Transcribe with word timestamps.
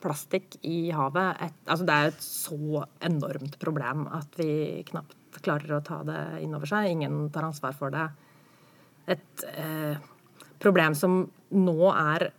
plastikk 0.00 0.56
i 0.66 0.90
havet 0.94 1.42
et, 1.44 1.56
altså 1.66 1.86
Det 1.86 1.96
er 1.96 2.10
et 2.10 2.24
så 2.24 2.84
enormt 3.06 3.58
problem 3.62 4.06
at 4.16 4.38
vi 4.40 4.82
knapt 4.88 5.40
klarer 5.44 5.76
å 5.76 5.84
ta 5.84 6.00
det 6.06 6.20
inn 6.42 6.54
over 6.56 6.68
seg. 6.68 6.90
Ingen 6.90 7.28
tar 7.32 7.46
ansvar 7.46 7.76
for 7.76 7.94
det. 7.94 8.08
Et 9.14 9.44
eh, 9.54 10.00
problem 10.60 10.96
som 10.98 11.22
nå 11.54 11.92
er 11.92 12.30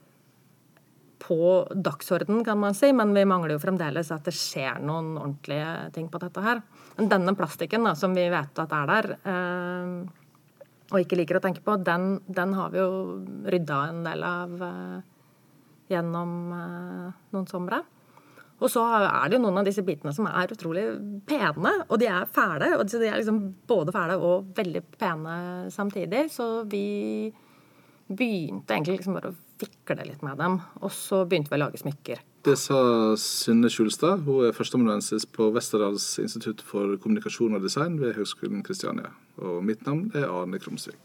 på 1.21 1.67
dagsorden, 1.71 2.41
kan 2.43 2.59
man 2.59 2.75
si, 2.75 2.89
men 2.97 3.13
vi 3.13 3.23
mangler 3.29 3.55
jo 3.55 3.61
fremdeles 3.61 4.09
at 4.11 4.25
det 4.25 4.33
skjer 4.35 4.81
noen 4.81 5.13
ordentlige 5.19 5.91
ting 5.95 6.09
på 6.11 6.19
dette 6.21 6.43
her. 6.43 6.63
Men 6.97 7.11
denne 7.11 7.35
plastikken 7.37 7.85
da, 7.85 7.93
som 7.95 8.15
vi 8.17 8.25
vet 8.33 8.61
at 8.63 8.73
er 8.75 8.89
der, 8.89 9.09
eh, 9.31 10.65
og 10.91 10.99
ikke 10.99 11.21
liker 11.21 11.39
å 11.39 11.43
tenke 11.43 11.63
på, 11.63 11.77
den, 11.79 12.17
den 12.27 12.55
har 12.57 12.73
vi 12.73 12.81
jo 12.81 12.91
rydda 13.47 13.77
en 13.91 14.01
del 14.07 14.25
av 14.27 14.65
eh, 14.67 15.10
gjennom 15.91 16.37
eh, 16.57 17.19
noen 17.35 17.49
somre. 17.49 17.81
Og 18.61 18.69
så 18.69 18.83
er 18.85 19.29
det 19.29 19.39
jo 19.39 19.41
noen 19.41 19.57
av 19.57 19.65
disse 19.65 19.81
bitene 19.85 20.13
som 20.13 20.27
er 20.29 20.51
utrolig 20.53 20.83
pene, 21.25 21.71
og 21.87 21.97
de 21.97 22.09
er 22.13 22.29
fæle. 22.29 22.75
Og 22.77 22.85
de 22.85 23.07
er 23.07 23.17
liksom 23.17 23.39
både 23.67 23.93
fæle 23.95 24.19
og 24.21 24.51
veldig 24.57 24.83
pene 25.01 25.37
samtidig. 25.73 26.27
Så 26.29 26.49
vi 26.69 27.31
begynte 28.11 28.75
egentlig 28.75 28.99
liksom 28.99 29.17
bare 29.17 29.31
å 29.31 29.39
fikle 29.61 30.05
litt 30.05 30.21
med 30.25 30.37
dem. 30.41 30.59
Og 30.81 30.93
så 30.93 31.23
begynte 31.25 31.49
vi 31.49 31.57
å 31.57 31.63
lage 31.63 31.81
smykker. 31.81 32.21
Det 32.45 32.57
sa 32.57 32.79
Synne 33.21 33.69
Skjulstad. 33.69 34.25
Hun 34.25 34.47
er 34.47 34.57
førsteamanuensis 34.57 35.25
på 35.29 35.51
Westerdals 35.55 36.07
institutt 36.21 36.61
for 36.65 36.97
kommunikasjon 37.01 37.57
og 37.57 37.65
design 37.65 37.97
ved 38.01 38.17
Høgskolen 38.17 38.65
Kristiania. 38.65 39.13
Og 39.41 39.61
mitt 39.65 39.85
navn 39.89 40.09
er 40.17 40.29
Arne 40.29 40.61
Krumsvik. 40.61 41.01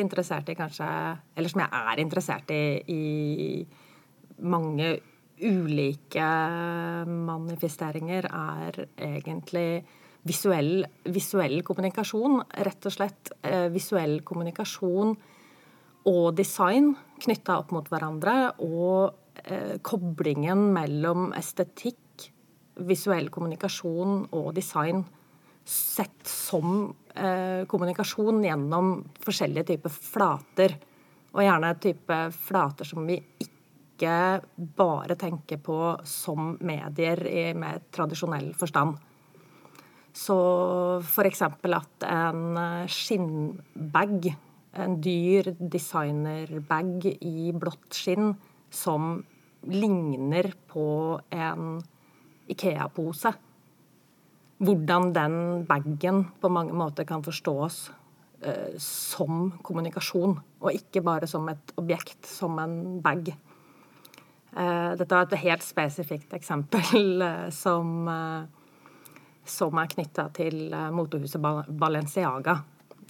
Interessert 0.00 0.48
i, 0.48 0.56
kanskje 0.58 0.86
Eller 1.36 1.52
som 1.52 1.62
jeg 1.62 1.84
er 1.92 2.02
interessert 2.02 2.50
i 2.54 2.64
i 2.88 3.66
mange 4.38 4.98
ulike 5.42 6.26
manifesteringer, 7.06 8.26
er 8.26 8.78
egentlig 8.96 9.84
visuell, 10.26 10.84
visuell 11.10 11.60
kommunikasjon. 11.66 12.40
Rett 12.66 12.88
og 12.88 12.94
slett 12.94 13.32
eh, 13.42 13.68
visuell 13.72 14.20
kommunikasjon 14.26 15.14
og 16.08 16.26
design 16.38 16.92
knytta 17.22 17.58
opp 17.62 17.74
mot 17.76 17.90
hverandre. 17.90 18.36
Og 18.64 19.44
eh, 19.44 19.76
koblingen 19.82 20.68
mellom 20.74 21.30
estetikk, 21.38 22.28
visuell 22.88 23.30
kommunikasjon 23.34 24.28
og 24.38 24.52
design 24.54 25.02
sett 25.68 26.28
som 26.30 26.94
kommunikasjon 27.68 28.42
gjennom 28.44 28.92
forskjellige 29.24 29.72
typer 29.72 29.92
flater. 29.92 30.74
Og 31.34 31.44
gjerne 31.44 31.74
type 31.82 32.18
flater 32.34 32.88
som 32.88 33.04
vi 33.08 33.18
ikke 33.44 34.40
bare 34.56 35.16
tenker 35.18 35.60
på 35.60 35.78
som 36.06 36.54
medier 36.64 37.20
i 37.28 37.44
mer 37.58 37.82
tradisjonell 37.92 38.52
forstand. 38.58 38.96
Så 40.18 40.38
f.eks. 41.04 41.42
at 41.42 42.06
en 42.08 42.60
skinnbag, 42.90 44.30
en 44.78 44.96
dyr 45.02 45.52
designerbag 45.58 47.10
i 47.12 47.52
blått 47.52 47.98
skinn, 47.98 48.32
som 48.70 49.18
ligner 49.68 50.52
på 50.70 50.88
en 51.34 51.78
Ikea-pose 52.48 53.34
hvordan 54.58 55.12
den 55.14 55.64
bagen 55.68 56.24
på 56.40 56.50
mange 56.50 56.74
måter 56.74 57.06
kan 57.06 57.22
forstås 57.22 57.90
eh, 58.42 58.74
som 58.82 59.52
kommunikasjon, 59.62 60.38
og 60.60 60.74
ikke 60.74 61.02
bare 61.06 61.28
som 61.30 61.46
et 61.50 61.74
objekt, 61.78 62.26
som 62.26 62.58
en 62.58 62.98
bag. 63.02 63.30
Eh, 64.56 64.90
dette 64.98 65.14
er 65.14 65.26
et 65.26 65.44
helt 65.44 65.66
spesifikt 65.66 66.34
eksempel 66.38 67.22
eh, 67.28 67.48
som, 67.54 67.94
eh, 68.10 68.74
som 69.46 69.78
er 69.78 69.94
knytta 69.94 70.28
til 70.34 70.66
eh, 70.72 70.90
motehuset 70.94 71.68
Balenciaga. 71.68 72.58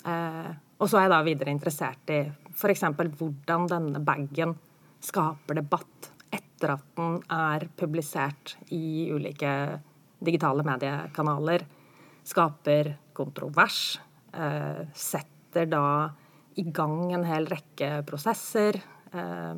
Eh, 0.05 0.53
og 0.79 0.87
så 0.87 1.01
er 1.01 1.09
jeg 1.09 1.15
da 1.15 1.25
videre 1.27 1.55
interessert 1.55 2.13
i 2.15 2.23
f.eks. 2.53 2.85
hvordan 3.19 3.67
denne 3.71 4.03
bagen 4.05 4.55
skaper 5.03 5.59
debatt 5.59 6.13
etter 6.35 6.75
at 6.75 6.87
den 6.99 7.21
er 7.33 7.65
publisert 7.79 8.57
i 8.75 9.09
ulike 9.15 9.51
digitale 10.25 10.65
mediekanaler 10.67 11.65
skaper 12.29 12.95
kontrovers. 13.17 13.99
Eh, 14.33 14.85
setter 14.95 15.69
da 15.71 15.85
i 16.59 16.65
gang 16.75 17.13
en 17.15 17.27
hel 17.27 17.49
rekke 17.49 18.03
prosesser. 18.09 18.81
Eh, 19.13 19.55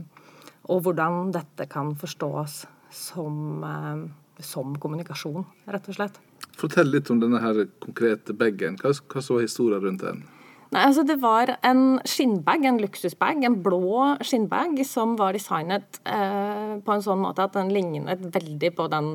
og 0.70 0.82
hvordan 0.84 1.32
dette 1.34 1.66
kan 1.70 1.94
forstås 1.98 2.64
som, 2.90 3.64
eh, 3.64 4.42
som, 4.42 4.76
kommunikasjon, 4.76 5.46
rett 5.66 5.88
og 5.88 5.94
slett. 5.94 6.20
Fortell 6.56 6.90
litt 6.92 7.10
om 7.10 7.20
denne 7.20 7.40
her 7.40 7.66
konkrete 7.80 8.36
bagen. 8.36 8.76
Hva, 8.76 8.92
hva 8.92 9.22
så 9.24 9.40
historien 9.40 9.82
rundt 9.82 10.04
den? 10.04 10.22
Nei, 10.70 10.84
altså 10.86 11.02
Det 11.02 11.16
var 11.18 11.50
en 11.66 11.98
skinnbag, 12.06 12.64
en 12.64 12.78
luksusbag, 12.78 13.42
en 13.42 13.58
blå 13.62 14.14
skinnbag, 14.22 14.78
som 14.86 15.16
var 15.18 15.34
designet 15.34 15.98
eh, 16.06 16.76
på 16.78 16.94
en 16.94 17.02
sånn 17.02 17.22
måte 17.24 17.42
at 17.42 17.56
den 17.58 17.72
lignet 17.74 18.22
veldig 18.22 18.70
på 18.78 18.86
den 18.92 19.08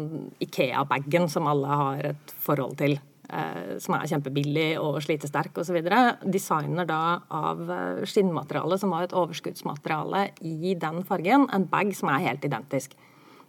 Ikea-bagen 0.43 1.29
som 1.31 1.47
alle 1.47 1.77
har 1.79 2.09
et 2.11 2.33
forhold 2.43 2.75
til. 2.81 2.97
Eh, 3.25 3.77
som 3.81 3.95
er 3.95 4.09
kjempebillig 4.11 4.67
og 4.77 4.99
slitesterk 5.01 5.55
osv. 5.63 5.79
Designer 6.27 6.89
da 6.89 6.99
av 7.33 7.63
eh, 7.71 8.03
skinnmateriale, 8.05 8.77
som 8.81 8.91
var 8.91 9.07
et 9.07 9.15
overskuddsmateriale 9.15 10.27
i 10.45 10.75
den 10.81 11.01
fargen, 11.07 11.47
en 11.55 11.69
bag 11.71 11.95
som 11.97 12.11
er 12.11 12.27
helt 12.27 12.45
identisk. 12.45 12.93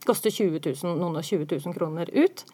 Koster 0.06 0.30
20 0.30 0.62
000, 0.62 0.94
noen 0.94 1.18
og 1.18 1.26
20 1.26 1.50
000 1.50 1.74
kroner 1.76 2.14
ut. 2.14 2.46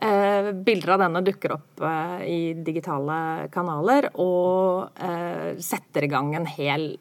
Eh, 0.00 0.52
bilder 0.52 0.92
av 0.94 1.00
denne 1.02 1.24
dukker 1.26 1.56
opp 1.56 1.80
eh, 1.82 2.20
i 2.30 2.40
digitale 2.62 3.48
kanaler 3.50 4.06
og 4.22 4.94
eh, 4.94 5.58
setter 5.58 6.06
i 6.06 6.10
gang 6.12 6.28
en 6.38 6.46
hel 6.46 6.92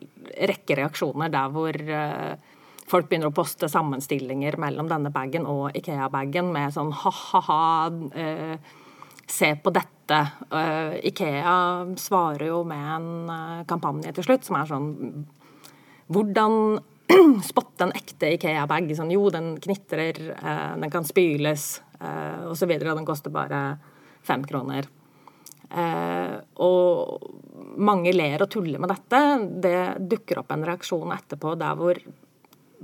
rekke 0.50 0.80
reaksjoner 0.80 1.30
der 1.30 1.52
hvor 1.54 1.78
folk 2.90 3.06
begynner 3.10 3.30
å 3.30 3.36
poste 3.38 3.70
sammenstillinger 3.70 4.58
mellom 4.58 4.90
denne 4.90 5.12
bagen 5.14 5.46
og 5.46 5.78
Ikea-bagen 5.78 6.50
med 6.56 6.74
sånn 6.74 6.90
ha-ha-ha, 6.96 7.62
se 9.28 9.50
på 9.62 9.74
dette. 9.76 10.20
Ikea 11.10 11.56
svarer 12.00 12.48
jo 12.48 12.62
med 12.68 12.92
en 12.96 13.66
kampanje 13.70 14.14
til 14.16 14.26
slutt 14.30 14.48
som 14.48 14.60
er 14.60 14.70
sånn 14.70 14.92
Hvordan 16.08 16.80
spotte 17.50 17.88
en 17.88 17.96
ekte 17.98 18.32
Ikea-bag? 18.38 18.94
Sånn, 18.96 19.12
jo, 19.12 19.28
den 19.34 19.58
knitrer, 19.64 20.22
den 20.80 20.94
kan 20.94 21.08
spyles 21.08 21.74
eh, 22.00 22.46
osv. 22.52 22.74
Den 22.82 23.08
koster 23.08 23.34
bare 23.34 23.62
fem 24.26 24.46
kroner. 24.48 24.88
Eh, 25.68 26.38
og 26.64 27.76
mange 27.78 28.14
ler 28.16 28.44
og 28.44 28.52
tuller 28.54 28.82
med 28.82 28.94
dette. 28.94 29.22
Det 29.66 29.80
dukker 30.16 30.42
opp 30.42 30.54
en 30.56 30.66
reaksjon 30.68 31.14
etterpå 31.18 31.56
der 31.60 31.78
hvor 31.80 32.02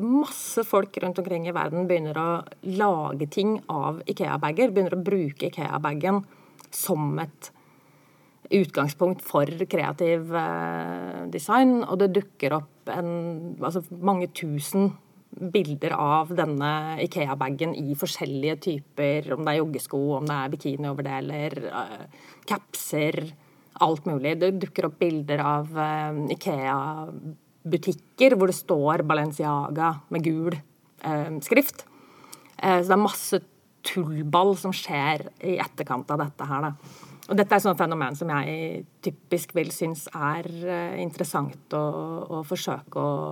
masse 0.04 0.64
folk 0.66 0.98
rundt 1.04 1.20
omkring 1.22 1.46
i 1.48 1.54
verden 1.54 1.86
begynner 1.90 2.18
å 2.18 2.30
lage 2.74 3.28
ting 3.32 3.60
av 3.70 4.02
Ikea-bager. 4.10 4.74
Begynner 4.74 4.98
å 4.98 5.04
bruke 5.06 5.52
Ikea-bagen 5.52 6.24
som 6.74 7.14
et 7.22 7.52
utgangspunkt 8.54 9.24
for 9.26 9.48
kreativ 9.70 10.34
eh, 10.36 11.24
design. 11.32 11.82
Og 11.86 12.02
det 12.02 12.12
dukker 12.18 12.58
opp 12.60 12.92
en, 12.92 13.56
altså 13.62 13.84
mange 14.02 14.30
tusen 14.36 14.92
bilder 15.38 15.94
av 15.98 16.36
denne 16.36 16.98
Ikea-bagen 17.04 17.76
i 17.78 17.96
forskjellige 17.98 18.56
typer, 18.68 19.34
om 19.36 19.46
det 19.46 19.52
er 19.54 19.60
joggesko, 19.62 20.00
om 20.18 20.26
det 20.30 20.36
er 20.38 20.52
bikinioverdeler, 20.54 21.52
uh, 21.74 22.04
capser, 22.50 23.16
alt 23.84 24.04
mulig. 24.10 24.32
Det 24.42 24.60
dukker 24.62 24.84
opp 24.90 24.98
bilder 25.02 25.40
av 25.46 25.66
uh, 25.78 26.12
Ikea-butikker 26.36 28.32
hvor 28.38 28.48
det 28.52 28.60
står 28.60 28.98
Balenciaga 29.10 29.90
med 30.14 30.22
gul 30.28 30.54
uh, 30.54 31.32
skrift. 31.46 31.80
så 32.58 32.88
det 32.88 32.96
er 32.96 33.02
masse 33.02 33.38
tullball 33.84 34.56
som 34.56 34.72
skjer 34.72 35.28
i 35.44 35.58
etterkant 35.60 36.12
av 36.14 36.18
dette 36.22 36.46
her, 36.48 36.62
da. 36.70 36.74
Og 37.24 37.38
dette 37.40 37.56
er 37.56 37.62
sånt 37.64 37.80
fenomen 37.80 38.16
som 38.20 38.28
jeg 38.34 38.84
typisk 39.04 39.54
vil 39.56 39.70
synes 39.72 40.10
er 40.12 40.44
interessant 41.00 41.72
å, 41.72 41.80
å 42.36 42.44
forsøke 42.44 43.00
å 43.00 43.32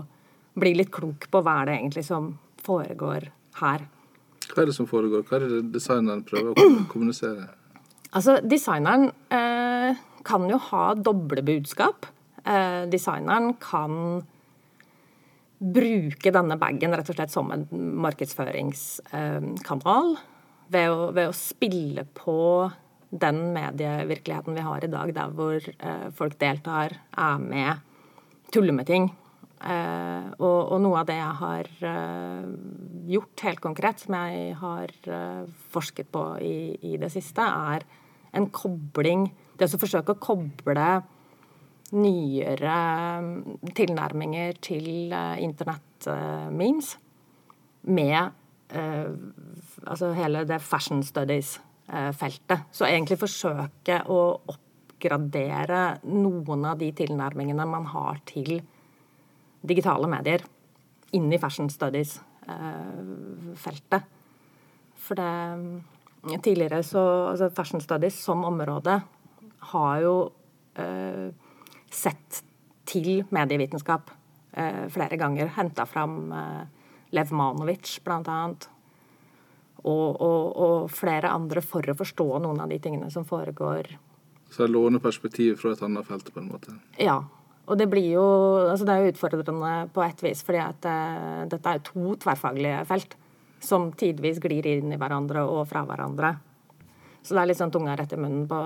bli 0.60 0.74
litt 0.76 0.92
klok 0.94 1.30
på 1.32 1.42
hva 1.44 1.54
er 1.62 1.66
det 1.70 1.76
egentlig 1.80 2.06
som 2.08 2.24
foregår 2.62 3.22
her. 3.62 3.80
Hva 4.52 4.60
er 4.64 4.68
det 4.70 4.76
som 4.76 4.88
foregår? 4.90 5.22
Hva 5.28 5.36
er 5.40 5.44
det 5.48 5.72
designeren 5.76 6.24
prøver 6.28 6.50
å 6.52 6.54
kommunisere? 6.92 7.44
Altså, 8.12 8.32
Designeren 8.44 9.04
eh, 9.32 9.92
kan 10.28 10.50
jo 10.50 10.58
ha 10.72 10.86
doble 11.00 11.42
budskap. 11.48 12.06
Eh, 12.44 12.84
designeren 12.92 13.54
kan 13.62 13.94
bruke 15.62 16.32
denne 16.34 16.58
bagen 16.60 16.96
rett 16.98 17.10
og 17.14 17.16
slett 17.16 17.32
som 17.32 17.52
en 17.54 17.68
markedsføringskanal. 18.04 20.08
Ved 20.72 20.90
å, 20.90 21.12
ved 21.16 21.28
å 21.30 21.34
spille 21.36 22.04
på 22.18 22.72
den 23.12 23.54
medievirkeligheten 23.54 24.56
vi 24.56 24.62
har 24.64 24.84
i 24.84 24.90
dag, 24.92 25.14
der 25.16 25.30
hvor 25.36 25.60
eh, 25.60 26.10
folk 26.16 26.40
deltar, 26.40 26.96
er 27.12 27.38
med, 27.44 27.76
tuller 28.52 28.74
med 28.76 28.88
ting. 28.88 29.12
Eh, 29.62 30.28
og, 30.42 30.72
og, 30.74 30.78
noe 30.82 31.02
av 31.04 31.06
det 31.10 31.20
jeg 31.20 31.38
har 31.38 31.68
eh, 31.86 32.46
gjort 33.14 33.44
helt 33.46 33.62
konkret, 33.62 34.02
som 34.02 34.16
jeg 34.18 34.56
har 34.58 34.94
eh, 35.06 35.44
forsket 35.74 36.10
på 36.10 36.24
i, 36.42 36.56
i, 36.82 36.96
det 37.02 37.12
siste, 37.14 37.46
er 37.46 37.86
en 38.34 38.48
kobling 38.50 39.28
Det 39.60 39.68
å 39.68 39.78
forsøke 39.78 40.16
å 40.16 40.22
koble 40.24 40.86
nyere 41.92 42.78
tilnærminger 43.76 44.56
til 44.64 45.12
uh, 45.12 45.36
internett-memes 45.44 46.94
med 47.92 48.32
altså 48.72 50.14
hele 50.16 50.46
det 50.48 50.62
fashion 50.64 51.04
studies-feltet. 51.04 52.64
Så 52.72 52.88
egentlig 52.88 53.20
forsøke 53.20 54.00
å 54.08 54.22
oppgradere 54.56 56.00
noen 56.08 56.66
av 56.72 56.80
de 56.80 56.90
tilnærmingene 56.96 57.68
man 57.70 57.90
har 57.92 58.24
til 58.32 58.62
digitale 59.62 60.08
medier 60.10 60.42
inn 61.16 61.34
i 61.34 61.40
fashion 61.40 61.70
studies-feltet. 61.70 64.02
For 65.02 65.16
det 65.18 65.32
Tidligere 66.22 66.84
så 66.86 67.02
altså 67.32 67.50
Fashion 67.50 67.82
studies 67.82 68.20
som 68.24 68.44
område 68.46 69.00
har 69.74 70.02
jo 70.04 70.14
eh, 70.78 71.34
sett 71.90 72.44
til 72.86 73.24
medievitenskap 73.34 74.12
eh, 74.54 74.86
flere 74.94 75.18
ganger. 75.18 75.50
Henta 75.56 75.88
fram 75.90 76.32
eh, 76.32 76.62
Lev 77.18 77.34
Manovic, 77.34 77.96
blant 78.06 78.30
annet. 78.30 78.70
Og, 79.82 80.22
og, 80.22 80.54
og, 80.62 80.92
flere 80.94 81.32
andre 81.34 81.64
for 81.66 81.90
å 81.90 81.98
forstå 81.98 82.28
noen 82.44 82.62
av 82.62 82.70
de 82.70 82.78
tingene 82.78 83.10
som 83.10 83.26
foregår. 83.26 83.90
Så 84.52 84.68
det 84.68 84.76
perspektivet 84.76 85.02
perspektiv 85.02 85.58
fra 85.58 85.74
et 85.74 85.82
annet 85.82 86.06
felt, 86.06 86.30
på 86.30 86.44
en 86.44 86.52
måte? 86.52 86.76
Ja. 87.02 87.24
Og 87.70 87.78
det 87.78 87.88
blir 87.92 88.16
jo 88.16 88.26
altså 88.72 88.88
det 88.88 88.94
er 88.94 89.04
jo 89.04 89.12
utfordrende 89.14 89.74
på 89.94 90.04
et 90.06 90.24
vis, 90.26 90.42
fordi 90.46 90.62
at 90.64 90.88
uh, 90.90 91.44
dette 91.52 91.74
er 91.74 91.84
to 91.86 92.16
tverrfaglige 92.22 92.82
felt 92.90 93.18
som 93.62 93.92
tidvis 93.94 94.42
glir 94.42 94.66
inn 94.66 94.90
i 94.90 94.98
hverandre 94.98 95.44
og 95.46 95.68
fra 95.70 95.84
hverandre. 95.86 96.34
Så 97.22 97.36
det 97.36 97.44
er 97.44 97.52
litt 97.52 97.60
sånn 97.60 97.74
tunga 97.74 97.94
rett 97.98 98.16
i 98.16 98.20
munnen 98.20 98.48
på 98.50 98.58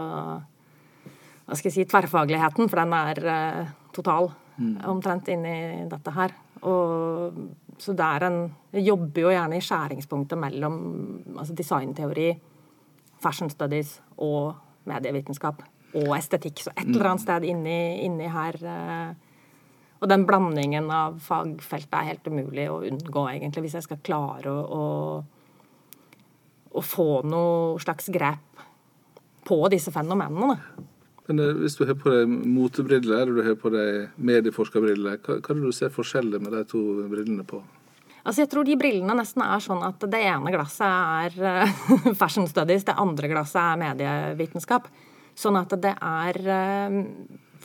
hva 1.45 1.53
skal 1.53 1.69
jeg 1.69 1.75
si, 1.75 1.83
tverrfagligheten, 1.91 2.69
for 2.71 2.81
den 2.81 2.95
er 2.97 3.19
uh, 3.27 3.73
total 3.93 4.31
mm. 4.55 4.79
omtrent 4.89 5.29
inni 5.33 5.85
dette 5.91 6.15
her. 6.15 6.33
Og, 6.65 7.35
så 7.77 7.93
det 7.93 8.05
er 8.07 8.23
en 8.23 8.37
Jeg 8.73 8.87
jobber 8.87 9.25
jo 9.25 9.33
gjerne 9.33 9.59
i 9.59 9.63
skjæringspunktet 9.63 10.39
mellom 10.39 10.77
altså 11.35 11.53
designteori, 11.53 12.31
fashion 13.21 13.51
studies 13.51 13.99
og 14.17 14.55
medievitenskap 14.87 15.61
og 15.95 16.15
estetikk. 16.17 16.63
Så 16.65 16.73
et 16.73 16.87
eller 16.87 17.11
annet 17.11 17.23
sted 17.23 17.45
inni, 17.47 17.79
inni 18.05 18.27
her 18.31 18.57
uh, 18.63 19.13
Og 20.01 20.09
den 20.11 20.25
blandingen 20.27 20.89
av 20.91 21.19
fagfeltet 21.23 21.95
er 21.99 22.09
helt 22.11 22.27
umulig 22.27 22.67
å 22.69 22.81
unngå, 22.83 23.27
egentlig, 23.31 23.67
hvis 23.67 23.77
jeg 23.79 23.87
skal 23.87 24.01
klare 24.05 24.51
å, 24.51 24.81
å, 24.81 26.75
å 26.75 26.83
få 26.83 27.09
noe 27.27 27.79
slags 27.83 28.11
grep 28.13 28.65
på 29.45 29.61
disse 29.71 29.93
fenomenene. 29.95 30.59
Men 31.29 31.39
uh, 31.41 31.53
Hvis 31.61 31.77
du 31.79 31.85
har 31.87 31.97
på 31.99 32.11
deg 32.11 32.27
motebriller 32.29 33.23
eller 33.23 33.39
du 33.39 33.47
har 33.47 33.57
på 33.61 33.71
deg 33.73 34.19
medieforskerbriller, 34.19 35.21
hva, 35.23 35.39
hva 35.39 35.55
er 35.55 35.63
det 35.63 35.71
du 35.71 35.79
ser 35.79 35.95
forskjellig 35.95 36.43
med 36.43 36.53
de 36.57 36.67
to 36.69 36.83
brillene 37.11 37.47
på? 37.47 37.63
Altså 38.25 38.41
jeg 38.41 38.49
tror 38.49 38.65
de 38.65 38.77
brillene 38.77 39.13
nesten 39.13 39.43
er 39.45 39.61
sånn 39.61 39.83
at 39.85 40.01
det 40.09 40.21
ene 40.25 40.53
glasset 40.53 40.85
er 40.89 41.65
uh, 41.69 42.13
fashion 42.21 42.49
studies, 42.49 42.87
det 42.87 42.97
andre 42.97 43.29
glasset 43.29 43.61
er 43.61 43.81
medievitenskap. 43.83 44.89
Sånn 45.35 45.59
at 45.59 45.73
det 45.83 45.93
er 45.99 46.39
eh, 46.47 46.99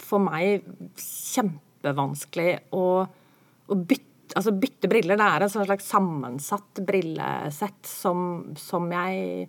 for 0.00 0.22
meg 0.24 0.64
kjempevanskelig 0.98 2.50
å, 2.74 2.86
å 3.06 3.78
bytte, 3.78 4.34
altså 4.38 4.54
bytte 4.58 4.90
briller. 4.90 5.18
Det 5.20 5.28
er 5.28 5.46
et 5.46 5.54
slags 5.54 5.88
sammensatt 5.90 6.82
brillesett 6.86 7.86
som, 7.86 8.50
som 8.58 8.90
jeg 8.94 9.48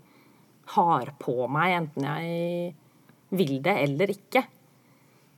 har 0.75 1.13
på 1.19 1.35
meg, 1.51 1.75
enten 1.79 2.07
jeg 2.07 2.75
vil 3.31 3.57
det 3.63 3.75
eller 3.87 4.13
ikke, 4.13 4.43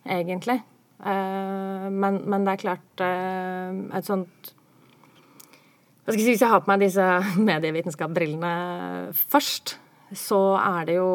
egentlig. 0.03 0.59
Eh, 1.03 1.87
men, 1.91 2.19
men 2.29 2.45
det 2.45 2.53
er 2.53 2.61
klart 2.61 3.03
eh, 3.03 3.79
et 3.97 4.07
sånt 4.07 4.53
jeg 6.03 6.17
si, 6.17 6.23
Hvis 6.27 6.41
jeg 6.43 6.51
har 6.51 6.59
på 6.63 6.67
meg 6.67 6.81
disse 6.83 7.03
medievitenskapsbrillene 7.49 8.53
først, 9.15 9.77
så 10.19 10.39
er 10.59 10.89
det 10.89 10.97
jo 10.97 11.11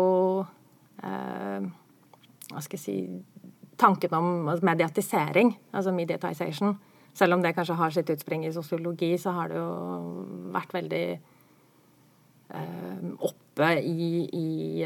hva 0.99 2.63
skal 2.65 2.79
jeg 2.79 2.83
si 2.83 2.97
Tanken 3.79 4.11
om 4.19 4.49
mediatisering, 4.67 5.53
altså 5.71 5.93
mediatization. 5.95 6.73
Selv 7.15 7.35
om 7.37 7.43
det 7.43 7.55
kanskje 7.55 7.77
har 7.79 7.91
sitt 7.95 8.11
utspring 8.11 8.43
i 8.47 8.53
sosiologi, 8.53 9.13
så 9.19 9.31
har 9.37 9.49
det 9.53 9.59
jo 9.61 9.71
vært 10.55 10.75
veldig 10.75 11.21
eh, 12.59 12.99
oppe 13.29 13.69
i, 13.79 14.27
i, 14.35 14.83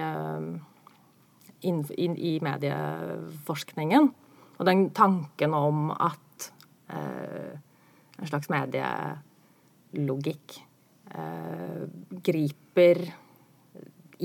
in, 1.69 1.81
in, 1.97 2.17
i, 2.17 2.39
medieforskningen. 2.45 4.11
Og 4.59 4.67
den 4.69 4.91
tanken 4.97 5.55
om 5.57 5.91
at 5.97 6.53
eh, 6.93 7.53
en 8.19 8.29
slags 8.29 8.49
medielogikk 8.53 10.47
eh, 11.17 11.83
griper 12.29 12.97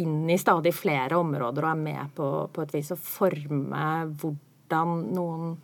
inn 0.01 0.29
i 0.29 0.37
stadig 0.39 0.73
flere 0.75 1.17
områder 1.19 1.65
og 1.65 1.71
er 1.71 1.81
med 1.81 2.13
på, 2.17 2.27
på 2.53 2.63
et 2.63 2.75
vis 2.75 2.91
å 2.93 2.99
forme 2.99 3.87
hvordan 4.19 4.95
noen 5.15 5.55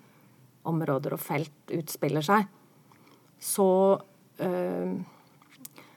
områder 0.69 1.15
og 1.15 1.21
felt 1.21 1.73
utspiller 1.75 2.23
seg, 2.23 2.47
så, 3.43 3.69
øh, 4.39 4.93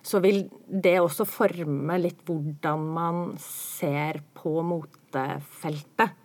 så 0.02 0.20
vil 0.24 0.42
det 0.66 0.96
også 1.00 1.26
forme 1.28 1.98
litt 2.02 2.24
hvordan 2.26 2.86
man 2.96 3.24
ser 3.42 4.20
på 4.34 4.58
motefeltet. 4.66 6.22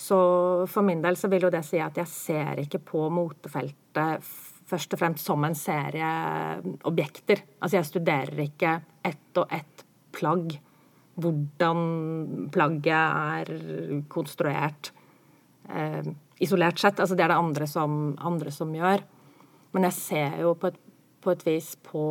Så 0.00 0.16
for 0.68 0.84
min 0.84 1.02
del 1.04 1.16
så 1.20 1.28
vil 1.28 1.44
jo 1.44 1.52
det 1.52 1.64
si 1.66 1.80
at 1.80 1.98
jeg 2.00 2.08
ser 2.08 2.62
ikke 2.62 2.80
på 2.92 3.08
motefeltet 3.12 4.24
først 4.70 4.94
og 4.94 5.00
fremst 5.00 5.26
som 5.26 5.44
en 5.44 5.56
serie 5.58 6.08
objekter. 6.88 7.42
Altså 7.60 7.80
jeg 7.80 7.88
studerer 7.88 8.44
ikke 8.46 8.78
ett 9.04 9.40
og 9.40 9.52
ett 9.52 9.84
plagg 10.14 10.54
hvordan 11.18 12.50
plagget 12.54 12.94
er 12.94 14.02
konstruert 14.12 14.92
eh, 15.68 16.06
isolert 16.40 16.80
sett. 16.80 17.00
Altså 17.00 17.16
det 17.16 17.24
er 17.24 17.32
det 17.34 17.40
andre 17.40 17.68
som, 17.70 18.14
andre 18.18 18.52
som 18.54 18.72
gjør. 18.74 19.04
Men 19.74 19.86
jeg 19.88 19.98
ser 19.98 20.40
jo 20.42 20.54
på 20.58 20.70
et, 20.70 20.80
på 21.20 21.34
et 21.34 21.46
vis 21.46 21.74
på, 21.84 22.04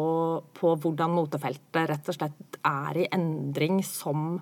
på, 0.59 0.73
hvordan 0.83 1.15
motefeltet 1.15 1.89
rett 1.89 2.11
og 2.11 2.17
slett 2.17 2.59
er 2.67 3.03
i 3.03 3.07
endring 3.15 3.81
som, 3.85 4.35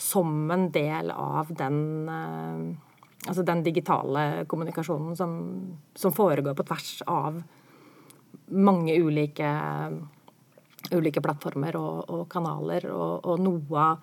som 0.00 0.54
en 0.54 0.70
del 0.74 1.12
av 1.14 1.52
den 1.56 1.82
eh, 2.08 2.86
Altså 3.28 3.42
den 3.44 3.60
digitale 3.60 4.46
kommunikasjonen 4.48 5.12
som, 5.12 5.32
som 5.92 6.12
foregår 6.16 6.54
på 6.56 6.64
tvers 6.64 7.02
av 7.04 7.34
mange 8.48 8.94
ulike 8.96 9.50
ulike 10.96 11.22
plattformer 11.24 11.76
og, 11.80 12.10
og 12.10 12.24
kanaler, 12.30 12.88
og, 12.92 13.24
og, 13.24 13.42
noe 13.42 13.84
av 13.84 14.00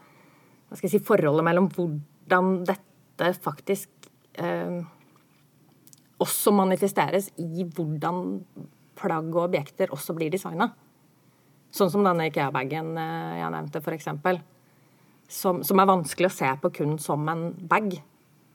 hva 0.68 0.76
skal 0.76 0.90
jeg 0.90 0.98
si, 0.98 1.08
forholdet 1.08 1.46
mellom 1.48 1.70
hvordan 1.72 2.58
dette 2.68 3.30
faktisk 3.40 4.10
eh, 4.36 4.82
også 6.20 6.52
manifesteres 6.56 7.30
i 7.40 7.64
hvordan 7.64 8.42
plagg 8.98 9.30
og 9.32 9.46
objekter 9.46 9.94
også 9.94 10.16
blir 10.18 10.34
designa. 10.34 10.72
Sånn 11.72 11.92
som 11.94 12.06
denne 12.06 12.28
Ikea-bagen 12.28 12.94
eh, 13.00 13.40
jeg 13.42 13.54
nevnte, 13.54 13.82
f.eks. 13.84 14.12
Som, 15.28 15.64
som 15.68 15.82
er 15.82 15.90
vanskelig 15.90 16.30
å 16.30 16.36
se 16.36 16.52
på 16.62 16.72
kun 16.80 16.96
som 17.04 17.28
en 17.32 17.50
bag. 17.70 17.98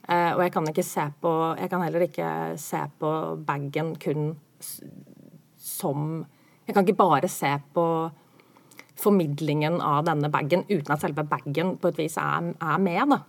Eh, 0.09 0.31
og 0.35 0.43
jeg 0.43 0.55
kan, 0.55 0.69
ikke 0.69 0.87
se 0.87 1.05
på, 1.23 1.33
jeg 1.61 1.71
kan 1.71 1.85
heller 1.85 2.07
ikke 2.09 2.29
se 2.61 2.81
på 2.99 3.11
bagen 3.47 3.95
kun 4.03 4.33
som 5.63 6.25
Jeg 6.63 6.75
kan 6.75 6.87
ikke 6.87 6.99
bare 6.99 7.29
se 7.31 7.51
på 7.75 7.85
formidlingen 9.03 9.81
av 9.83 10.07
denne 10.09 10.31
bagen 10.33 10.65
uten 10.71 10.95
at 10.95 11.03
selve 11.03 11.27
bagen 11.29 11.77
på 11.83 11.93
et 11.93 12.01
vis 12.01 12.19
er, 12.21 12.53
er 12.55 12.83
med. 12.83 13.17
da. 13.17 13.23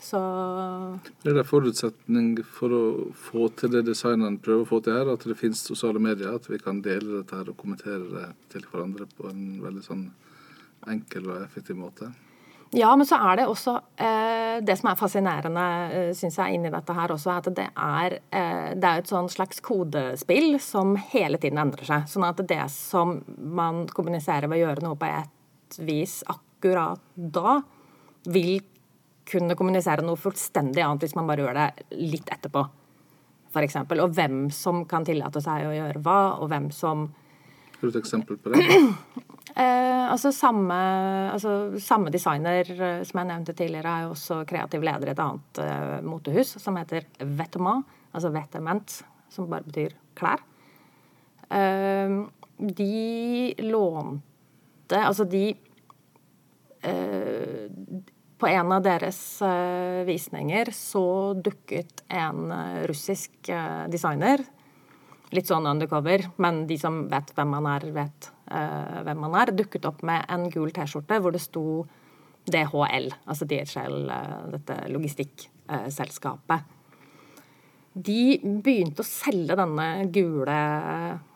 Så 0.00 0.18
Er 1.28 1.34
det 1.36 1.44
forutsetning 1.44 2.38
for 2.56 2.72
å 2.72 2.84
få 3.12 3.50
til 3.60 3.74
det 3.74 3.84
designeren 3.90 4.38
prøver 4.40 4.64
å 4.64 4.70
få 4.70 4.80
til 4.84 4.96
her, 4.96 5.10
at 5.12 5.26
det 5.28 5.36
finnes 5.36 5.60
sosiale 5.60 6.00
medier, 6.00 6.32
at 6.32 6.48
vi 6.48 6.58
kan 6.62 6.80
dele 6.80 7.18
dette 7.18 7.36
her 7.36 7.52
og 7.52 7.58
kommentere 7.60 8.08
det 8.08 8.26
til 8.54 8.64
hverandre 8.70 9.08
på 9.18 9.28
en 9.28 9.60
veldig 9.60 9.84
sånn 9.84 10.06
enkel 10.88 11.28
og 11.28 11.44
effektiv 11.44 11.76
måte? 11.76 12.08
Ja, 12.70 12.96
men 12.96 13.06
så 13.06 13.18
er 13.18 13.40
det 13.40 13.48
også 13.50 13.72
eh, 13.98 14.60
Det 14.62 14.76
som 14.78 14.90
er 14.92 14.98
fascinerende, 14.98 15.64
eh, 15.90 16.10
syns 16.14 16.36
jeg, 16.38 16.54
inni 16.54 16.70
dette 16.70 16.94
her 16.94 17.10
også, 17.10 17.32
at 17.40 17.48
det 17.56 17.66
er, 17.66 18.18
eh, 18.30 18.68
det 18.78 18.86
er 18.86 19.02
et 19.02 19.10
sånn 19.10 19.30
slags 19.32 19.58
kodespill 19.64 20.54
som 20.62 20.94
hele 21.10 21.40
tiden 21.42 21.58
endrer 21.58 21.88
seg. 21.88 22.06
Sånn 22.12 22.28
at 22.28 22.42
det 22.46 22.62
som 22.70 23.16
man 23.26 23.86
kommuniserer 23.90 24.46
ved 24.46 24.60
å 24.60 24.68
gjøre 24.68 24.86
noe 24.86 24.98
på 25.00 25.08
et 25.08 25.80
vis 25.82 26.20
akkurat 26.30 27.02
da, 27.16 27.58
vil 28.30 28.60
kunne 29.30 29.56
kommunisere 29.58 30.04
noe 30.06 30.18
fullstendig 30.18 30.84
annet 30.84 31.06
hvis 31.06 31.16
man 31.18 31.26
bare 31.30 31.46
gjør 31.46 31.58
det 31.58 31.98
litt 31.98 32.30
etterpå. 32.30 32.66
Eksempel, 33.60 33.98
og 34.04 34.14
hvem 34.14 34.44
som 34.54 34.84
kan 34.86 35.02
tillate 35.06 35.42
seg 35.42 35.66
å 35.66 35.74
gjøre 35.74 36.02
hva, 36.04 36.20
og 36.38 36.52
hvem 36.52 36.70
som 36.74 37.08
Har 37.80 37.88
du 37.88 37.94
et 37.94 38.02
eksempel 38.02 38.36
på 38.40 38.52
det? 38.54 38.64
Eh, 39.50 40.04
altså 40.06 40.30
samme, 40.32 40.76
altså 41.34 41.74
samme, 41.82 42.08
designer 42.14 42.68
eh, 42.70 43.00
som 43.04 43.18
jeg 43.18 43.28
nevnte 43.32 43.54
tidligere, 43.58 43.90
er 43.90 44.04
jo 44.04 44.12
også 44.14 44.36
kreativ 44.48 44.84
leder 44.86 45.10
i 45.10 45.12
et 45.12 45.22
annet 45.24 45.60
eh, 45.64 45.96
motehus 46.06 46.52
som 46.62 46.78
heter 46.78 47.08
Vetement, 47.18 47.82
altså 48.14 48.30
Vetement, 48.30 48.94
som 49.34 49.48
bare 49.50 49.66
betyr 49.66 49.96
klær. 50.16 50.44
Eh, 51.50 52.14
de 52.60 53.54
lånte 53.66 55.00
Altså, 55.00 55.24
de 55.26 55.48
eh, 56.86 57.66
På 58.38 58.48
en 58.50 58.72
av 58.76 58.84
deres 58.86 59.18
eh, 59.42 60.06
visninger 60.06 60.70
så 60.74 61.04
dukket 61.34 62.04
en 62.06 62.54
russisk 62.86 63.50
designer 63.90 64.46
litt 65.34 65.50
sånn 65.50 65.68
undercover, 65.70 66.24
men 66.42 66.64
de 66.68 66.76
som 66.80 67.04
vet 67.10 67.30
hvem 67.36 67.54
han 67.58 67.68
er, 67.70 67.86
vet 67.94 68.30
uh, 68.50 69.00
hvem 69.06 69.24
han 69.28 69.38
er, 69.42 69.54
dukket 69.60 69.86
opp 69.88 70.02
med 70.06 70.26
en 70.32 70.48
gul 70.52 70.72
T-skjorte 70.74 71.20
hvor 71.22 71.34
det 71.34 71.42
sto 71.44 71.64
DHL, 72.50 73.10
altså 73.30 73.46
DHL, 73.46 73.98
uh, 74.08 74.14
eh, 74.16 74.44
dette 74.56 74.78
logistikkselskapet. 74.90 76.76
De 77.90 78.22
begynte 78.62 79.02
å 79.02 79.06
selge 79.06 79.58
denne 79.58 79.88
gule 80.14 80.58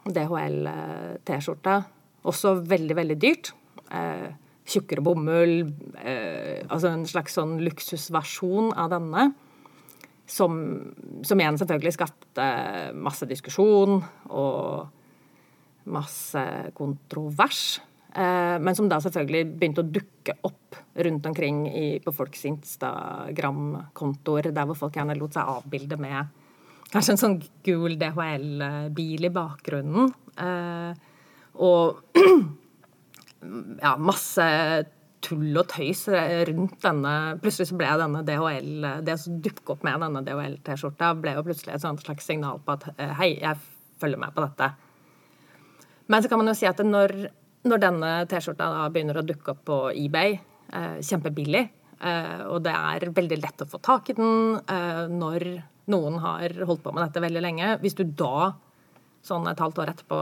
DHL-T-skjorta 0.07 1.81
også 2.25 2.55
veldig, 2.65 2.97
veldig 2.99 3.19
dyrt. 3.21 3.53
Uh, 3.91 4.31
tjukkere 4.65 5.03
bomull, 5.05 5.59
altså 6.73 6.89
en 6.89 7.03
slags 7.05 7.35
sånn 7.37 7.59
luksusversjon 7.67 8.71
av 8.81 8.95
denne. 8.95 9.27
Som, 10.27 10.53
som, 11.27 11.41
igjen 11.41 11.59
selvfølgelig 11.61 11.95
skapte 11.99 12.45
masse 12.97 13.27
diskusjon 13.29 13.99
og 14.33 14.89
masse 15.93 16.45
kontrovers. 16.79 17.81
Eh, 18.15 18.57
men 18.63 18.75
som 18.79 18.89
da 18.89 19.01
selvfølgelig 19.05 19.45
begynte 19.59 19.83
å 19.85 19.93
dukke 19.99 20.33
opp 20.49 20.79
rundt 21.05 21.25
omkring 21.29 21.59
i, 21.69 22.01
på 22.01 22.11
folks 22.15 22.47
Instagram-kontoer, 22.49 24.45
der 24.55 24.67
hvor 24.71 24.79
folk 24.79 24.97
gjerne 24.97 25.19
lot 25.19 25.33
seg 25.37 25.51
avbilde 25.59 25.97
med 26.01 26.21
kanskje 26.95 27.15
en 27.15 27.21
sånn 27.21 27.39
gul 27.67 27.97
DHL-bil 27.99 29.27
i 29.27 29.33
bakgrunnen. 29.35 30.13
Eh, 30.39 30.93
og 31.65 32.21
ja, 33.85 33.95
masse 33.99 34.47
tull 35.25 35.57
og 35.57 35.69
tøys 35.73 36.07
rundt 36.51 36.77
denne 36.85 37.15
Plutselig 37.43 37.71
så 37.71 37.79
ble 37.81 37.91
denne 38.01 38.23
DHL 38.27 38.89
Det 39.07 39.17
som 39.21 39.39
dukket 39.45 39.73
opp 39.75 39.87
med 39.87 40.03
denne 40.05 40.23
DHL-T-skjorta, 40.27 41.13
ble 41.21 41.37
jo 41.39 41.45
plutselig 41.47 41.75
et 41.75 41.85
slags 42.05 42.29
signal 42.29 42.61
på 42.65 42.77
at 42.77 42.89
eh, 42.97 43.15
hei, 43.21 43.31
jeg 43.41 43.61
følger 44.01 44.21
med 44.21 44.35
på 44.35 44.45
dette. 44.45 44.71
Men 46.07 46.23
så 46.23 46.29
kan 46.29 46.41
man 46.41 46.51
jo 46.51 46.57
si 46.59 46.69
at 46.69 46.81
når, 46.85 47.15
når 47.69 47.83
denne 47.83 48.11
T-skjorta 48.31 48.69
begynner 48.93 49.21
å 49.21 49.27
dukke 49.27 49.55
opp 49.55 49.63
på 49.69 49.79
eBay, 49.97 50.37
eh, 50.73 50.97
kjempebillig, 51.01 51.63
eh, 52.01 52.43
og 52.51 52.65
det 52.67 52.75
er 52.75 53.09
veldig 53.17 53.41
lett 53.41 53.65
å 53.65 53.71
få 53.71 53.81
tak 53.85 54.11
i 54.13 54.19
den 54.19 54.59
eh, 54.61 55.05
når 55.13 55.47
noen 55.93 56.19
har 56.23 56.55
holdt 56.65 56.85
på 56.85 56.93
med 56.97 57.05
dette 57.05 57.21
veldig 57.21 57.41
lenge 57.45 57.75
Hvis 57.83 57.97
du 57.99 58.07
da, 58.09 58.55
sånn 59.25 59.49
et 59.51 59.61
halvt 59.61 59.83
år 59.83 59.93
etterpå, 59.93 60.21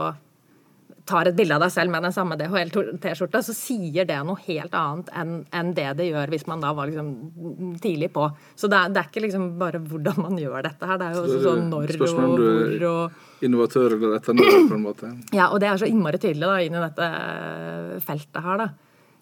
tar 1.07 1.27
et 1.27 1.35
bilde 1.35 1.55
av 1.55 1.63
deg 1.65 1.71
selv 1.73 1.91
med 1.91 2.05
den 2.05 2.13
samme 2.15 2.37
DHL-T-skjorta, 2.39 3.41
så 3.43 3.55
sier 3.55 4.07
det 4.07 4.19
noe 4.23 4.39
helt 4.45 4.75
annet 4.77 5.09
enn, 5.19 5.33
enn 5.51 5.73
det 5.75 5.89
det 5.99 6.07
gjør 6.07 6.31
hvis 6.31 6.45
man 6.47 6.63
da 6.63 6.71
var 6.75 6.87
liksom 6.89 7.75
tidlig 7.83 8.13
på. 8.15 8.29
Så 8.55 8.69
det 8.71 8.79
er, 8.79 8.93
det 8.93 9.01
er, 9.01 9.09
ikke 9.11 9.25
liksom 9.25 9.49
bare 9.59 9.81
hvordan 9.83 10.21
man 10.23 10.39
gjør 10.39 10.63
dette 10.69 10.89
her, 10.89 11.01
det 11.01 11.09
er 11.09 11.17
jo 11.17 11.25
også 11.25 11.41
sånn 11.43 11.67
når 11.73 11.95
og 11.97 12.15
hvor 12.15 12.87
og 12.93 13.43
Innovatør 13.43 13.97
eller 13.97 14.15
etterner, 14.21 14.55
på 14.69 14.77
en 14.77 14.85
måte. 14.85 15.11
Ja, 15.39 15.49
og 15.51 15.59
det 15.59 15.67
er 15.67 15.81
så 15.81 15.89
innmari 15.89 16.21
tydelig 16.21 16.47
da, 16.47 16.59
inn 16.63 16.77
i 16.77 16.83
dette 16.85 17.09
feltet 18.05 18.39
her, 18.45 18.63
da. 18.63 18.69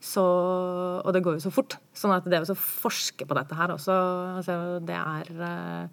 Så, 0.02 0.22
og 0.22 1.14
det 1.14 1.22
går 1.26 1.38
jo 1.38 1.44
så 1.44 1.54
fort. 1.54 1.78
Sånn 1.98 2.14
at 2.14 2.26
det 2.30 2.42
å 2.42 2.58
forske 2.58 3.26
på 3.26 3.38
dette 3.38 3.58
her 3.58 3.74
også, 3.74 3.98
altså, 4.40 4.56
det 4.86 4.98
er 4.98 5.30
eh, 5.50 5.90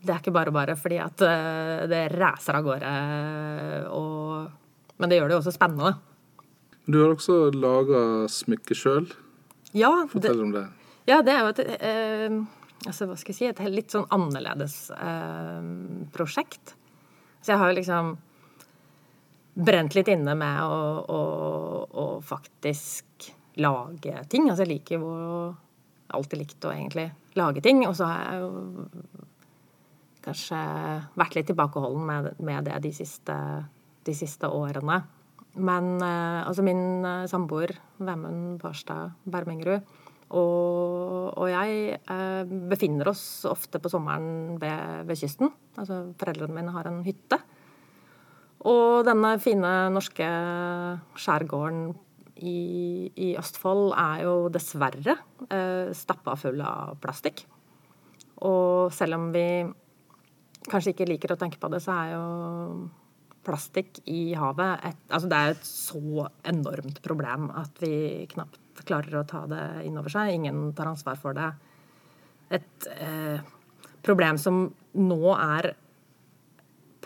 det 0.00 0.14
er 0.14 0.20
ikke 0.22 0.32
bare 0.32 0.52
bare 0.54 0.76
fordi 0.80 1.00
at 1.02 1.24
eh, 1.26 1.82
det 1.90 2.04
racer 2.14 2.56
av 2.56 2.64
gårde. 2.64 2.92
Og, 3.96 4.94
men 5.00 5.10
det 5.12 5.18
gjør 5.18 5.28
det 5.28 5.36
jo 5.36 5.42
også 5.42 5.56
spennende. 5.56 5.92
Du 6.90 7.02
har 7.02 7.12
også 7.12 7.50
laga 7.54 8.00
smykke 8.32 8.76
sjøl. 8.76 9.10
Ja, 9.76 9.92
Fortell 10.10 10.40
det, 10.40 10.46
om 10.46 10.54
det. 10.56 10.64
Ja, 11.10 11.20
det 11.26 11.34
er 11.34 11.44
jo 11.44 11.52
et 11.52 11.60
eh, 11.76 12.40
altså, 12.86 13.06
hva 13.10 13.18
skal 13.20 13.34
jeg 13.34 13.38
si, 13.38 13.48
et 13.50 13.62
litt 13.70 13.94
sånn 13.94 14.08
annerledes 14.14 14.76
eh, 14.96 15.70
prosjekt. 16.14 16.74
Så 17.40 17.54
jeg 17.54 17.60
har 17.60 17.72
jo 17.72 17.78
liksom 17.78 18.12
brent 19.60 19.96
litt 19.96 20.08
inne 20.12 20.34
med 20.38 20.60
å, 20.64 20.80
å, 21.04 21.20
å, 21.90 22.04
faktisk 22.24 23.30
lage 23.60 24.24
ting. 24.32 24.48
Altså 24.48 24.64
jeg 24.64 24.72
liker 24.76 25.02
jo 25.02 25.10
alltid 26.10 26.40
likt 26.40 26.66
å 26.66 26.72
egentlig 26.72 27.10
lage 27.38 27.62
ting. 27.64 27.82
Og 27.88 27.96
så 27.98 28.08
har 28.08 28.22
jeg 28.24 28.44
jo 28.44 29.19
kanskje 30.24 30.58
vært 31.18 31.38
litt 31.38 31.48
tilbakeholden 31.50 32.04
med, 32.06 32.28
med 32.44 32.68
det 32.68 32.78
de 32.84 32.92
siste, 32.94 33.36
de 34.06 34.14
siste, 34.16 34.48
årene. 34.48 35.00
Men 35.60 35.96
eh, 35.98 36.42
altså 36.46 36.62
min 36.62 37.04
eh, 37.04 37.26
samboer 37.30 37.74
Vemund 37.98 38.60
Barstad 38.62 39.16
Bermengrud 39.26 39.82
og, 40.30 41.32
og, 41.34 41.46
jeg 41.50 41.96
eh, 41.98 42.52
befinner 42.70 43.10
oss 43.10 43.42
ofte 43.50 43.80
på 43.82 43.90
sommeren 43.90 44.60
ved, 44.62 45.08
ved, 45.08 45.18
kysten. 45.18 45.50
Altså 45.74 46.04
foreldrene 46.20 46.54
mine 46.54 46.74
har 46.74 46.86
en 46.86 47.00
hytte. 47.06 47.40
Og 48.70 49.02
denne 49.08 49.34
fine 49.42 49.72
norske 49.90 50.28
skjærgården 51.18 51.88
i, 52.46 53.10
i 53.10 53.32
Østfold 53.40 53.90
er 53.98 54.22
jo 54.28 54.34
dessverre 54.52 55.16
eh, 55.50 55.90
stappa 55.96 56.36
full 56.38 56.62
av 56.62 56.94
plastikk. 57.02 57.42
Og 58.46 58.94
selv 58.94 59.18
om 59.18 59.28
vi 59.34 59.44
kanskje 60.70 60.94
ikke 60.94 61.08
liker 61.10 61.34
å 61.34 61.38
tenke 61.40 61.60
på 61.60 61.70
det, 61.72 61.82
så 61.84 61.94
er 61.96 62.12
jo 62.14 62.24
plastikk 63.46 64.02
i 64.10 64.34
havet 64.36 64.84
et, 64.84 64.98
altså 65.08 65.28
Det 65.30 65.38
er 65.38 65.54
et 65.54 65.66
så 65.66 66.26
enormt 66.48 67.00
problem 67.04 67.48
at 67.56 67.80
vi 67.80 68.26
knapt 68.34 68.84
klarer 68.86 69.20
å 69.20 69.26
ta 69.28 69.44
det 69.48 69.64
inn 69.84 69.98
over 70.00 70.12
seg. 70.12 70.32
Ingen 70.34 70.70
tar 70.76 70.88
ansvar 70.88 71.18
for 71.20 71.36
det. 71.36 71.50
Et 72.56 72.88
eh, 72.96 73.40
problem 74.04 74.38
som 74.40 74.62
nå 74.96 75.34
er 75.36 75.74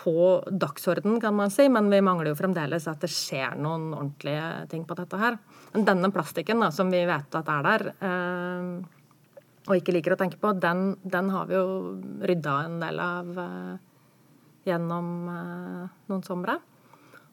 på 0.04 0.42
dagsorden, 0.50 1.20
kan 1.22 1.34
man 1.36 1.52
si, 1.54 1.66
men 1.72 1.88
vi 1.90 2.02
mangler 2.04 2.32
jo 2.32 2.38
fremdeles 2.38 2.86
at 2.90 3.02
det 3.04 3.10
skjer 3.12 3.54
noen 3.56 3.92
ordentlige 3.94 4.48
ting 4.72 4.82
på 4.86 4.96
dette 4.98 5.18
her. 5.20 5.38
Men 5.72 5.86
denne 5.88 6.10
plastikken 6.14 6.60
da, 6.62 6.70
som 6.74 6.90
vi 6.92 7.04
vet 7.08 7.38
at 7.38 7.50
er 7.50 7.66
der, 7.68 7.86
eh, 8.04 9.03
og 9.64 9.78
ikke 9.78 9.94
liker 9.96 10.14
å 10.14 10.20
tenke 10.20 10.38
på, 10.40 10.52
den, 10.60 10.94
den 11.08 11.30
har 11.32 11.48
vi 11.48 11.56
jo 11.56 11.66
rydda 12.28 12.54
en 12.66 12.78
del 12.82 13.00
av 13.00 13.30
uh, 13.38 13.74
gjennom 14.68 15.10
uh, 15.30 15.84
noen 16.10 16.24
somre. 16.26 16.58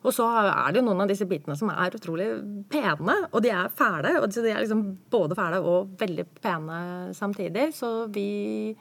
Og 0.02 0.16
så 0.16 0.26
er 0.40 0.72
det 0.72 0.80
jo 0.80 0.86
noen 0.88 1.04
av 1.04 1.12
disse 1.12 1.28
bitene 1.30 1.58
som 1.60 1.70
er 1.70 1.94
utrolig 1.94 2.30
pene, 2.72 3.18
og 3.30 3.44
de 3.46 3.52
er 3.54 3.74
fæle. 3.78 4.16
Og 4.22 4.32
de 4.34 4.48
er 4.50 4.64
liksom 4.64 4.86
både 5.14 5.38
fæle 5.38 5.60
og 5.62 5.92
veldig 6.00 6.26
pene 6.42 6.80
samtidig. 7.14 7.68
Så 7.78 7.92
vi 8.14 8.72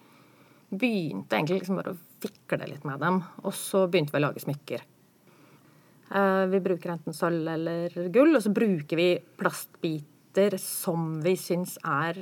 begynte 0.70 1.36
egentlig 1.36 1.58
liksom 1.60 1.76
bare 1.76 1.92
å 1.92 2.00
fikle 2.22 2.70
litt 2.70 2.86
med 2.88 3.02
dem. 3.04 3.20
Og 3.44 3.52
så 3.56 3.84
begynte 3.90 4.14
vi 4.14 4.22
å 4.22 4.24
lage 4.24 4.44
smykker. 4.46 4.86
Uh, 6.10 6.46
vi 6.50 6.62
bruker 6.64 6.94
enten 6.94 7.14
sølv 7.14 7.52
eller 7.52 7.92
gull, 8.14 8.32
og 8.32 8.42
så 8.46 8.54
bruker 8.54 8.98
vi 8.98 9.10
plastbiter 9.38 10.19
elementer 10.40 10.58
som 10.58 11.22
vi 11.22 11.36
syns 11.36 11.78
er 11.84 12.16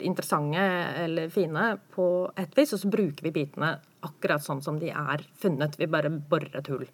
interessante 0.00 0.58
eller 1.04 1.30
fine 1.30 1.78
på 1.94 2.30
et 2.36 2.56
vis, 2.56 2.72
og 2.72 2.80
så 2.80 2.88
bruker 2.90 3.22
vi 3.24 3.32
bitene 3.32 3.78
akkurat 4.04 4.42
sånn 4.42 4.62
som 4.62 4.78
de 4.78 4.90
er 4.90 5.24
funnet. 5.40 5.78
Vi 5.78 5.86
bare 5.86 6.10
borer 6.10 6.56
et 6.56 6.68
hull. 6.68 6.86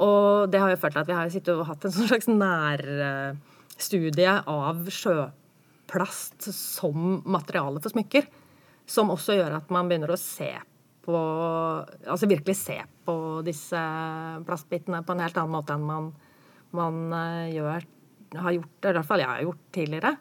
Og 0.00 0.50
det 0.50 0.60
har 0.60 0.70
jo 0.70 0.76
ført 0.80 0.92
til 0.92 1.00
at 1.02 1.08
vi 1.08 1.14
har 1.14 1.30
sittet 1.30 1.54
og 1.54 1.66
hatt 1.68 1.84
en 1.84 1.92
sånn 1.92 2.08
slags 2.08 2.28
nærstudie 2.28 4.42
av 4.46 4.88
sjøplast 4.88 6.52
som 6.52 7.22
materiale 7.24 7.80
for 7.80 7.90
smykker. 7.90 8.26
Som 8.86 9.10
også 9.10 9.32
gjør 9.36 9.52
at 9.60 9.70
man 9.70 9.88
begynner 9.88 10.10
å 10.10 10.16
se 10.18 10.58
på 11.00 11.10
Altså 11.10 12.26
virkelig 12.28 12.56
se 12.58 12.84
på 13.06 13.42
disse 13.46 13.80
plastbitene 14.44 15.02
på 15.02 15.12
en 15.14 15.20
helt 15.24 15.36
annen 15.40 15.54
måte 15.54 15.72
enn 15.72 15.86
man, 15.86 16.12
man 16.76 17.12
eh, 17.16 17.54
gjør 17.54 17.86
har 18.38 18.54
gjort, 18.54 18.74
det, 18.80 18.90
i 18.90 18.98
hvert 18.98 19.08
fall 19.08 19.22
jeg 19.22 19.30
har 19.30 19.46
gjort 19.46 19.64
tidligere. 19.74 20.12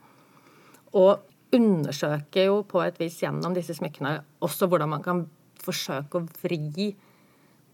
Og 0.97 1.55
undersøker 1.55 2.49
jo 2.49 2.61
på 2.69 2.81
et 2.83 2.97
vis 3.01 3.19
gjennom 3.23 3.55
disse 3.55 3.73
smykkene 3.77 4.19
også 4.45 4.69
hvordan 4.69 4.91
man 4.91 5.05
kan 5.05 5.23
forsøke 5.59 6.19
å 6.19 6.27
vri 6.43 6.91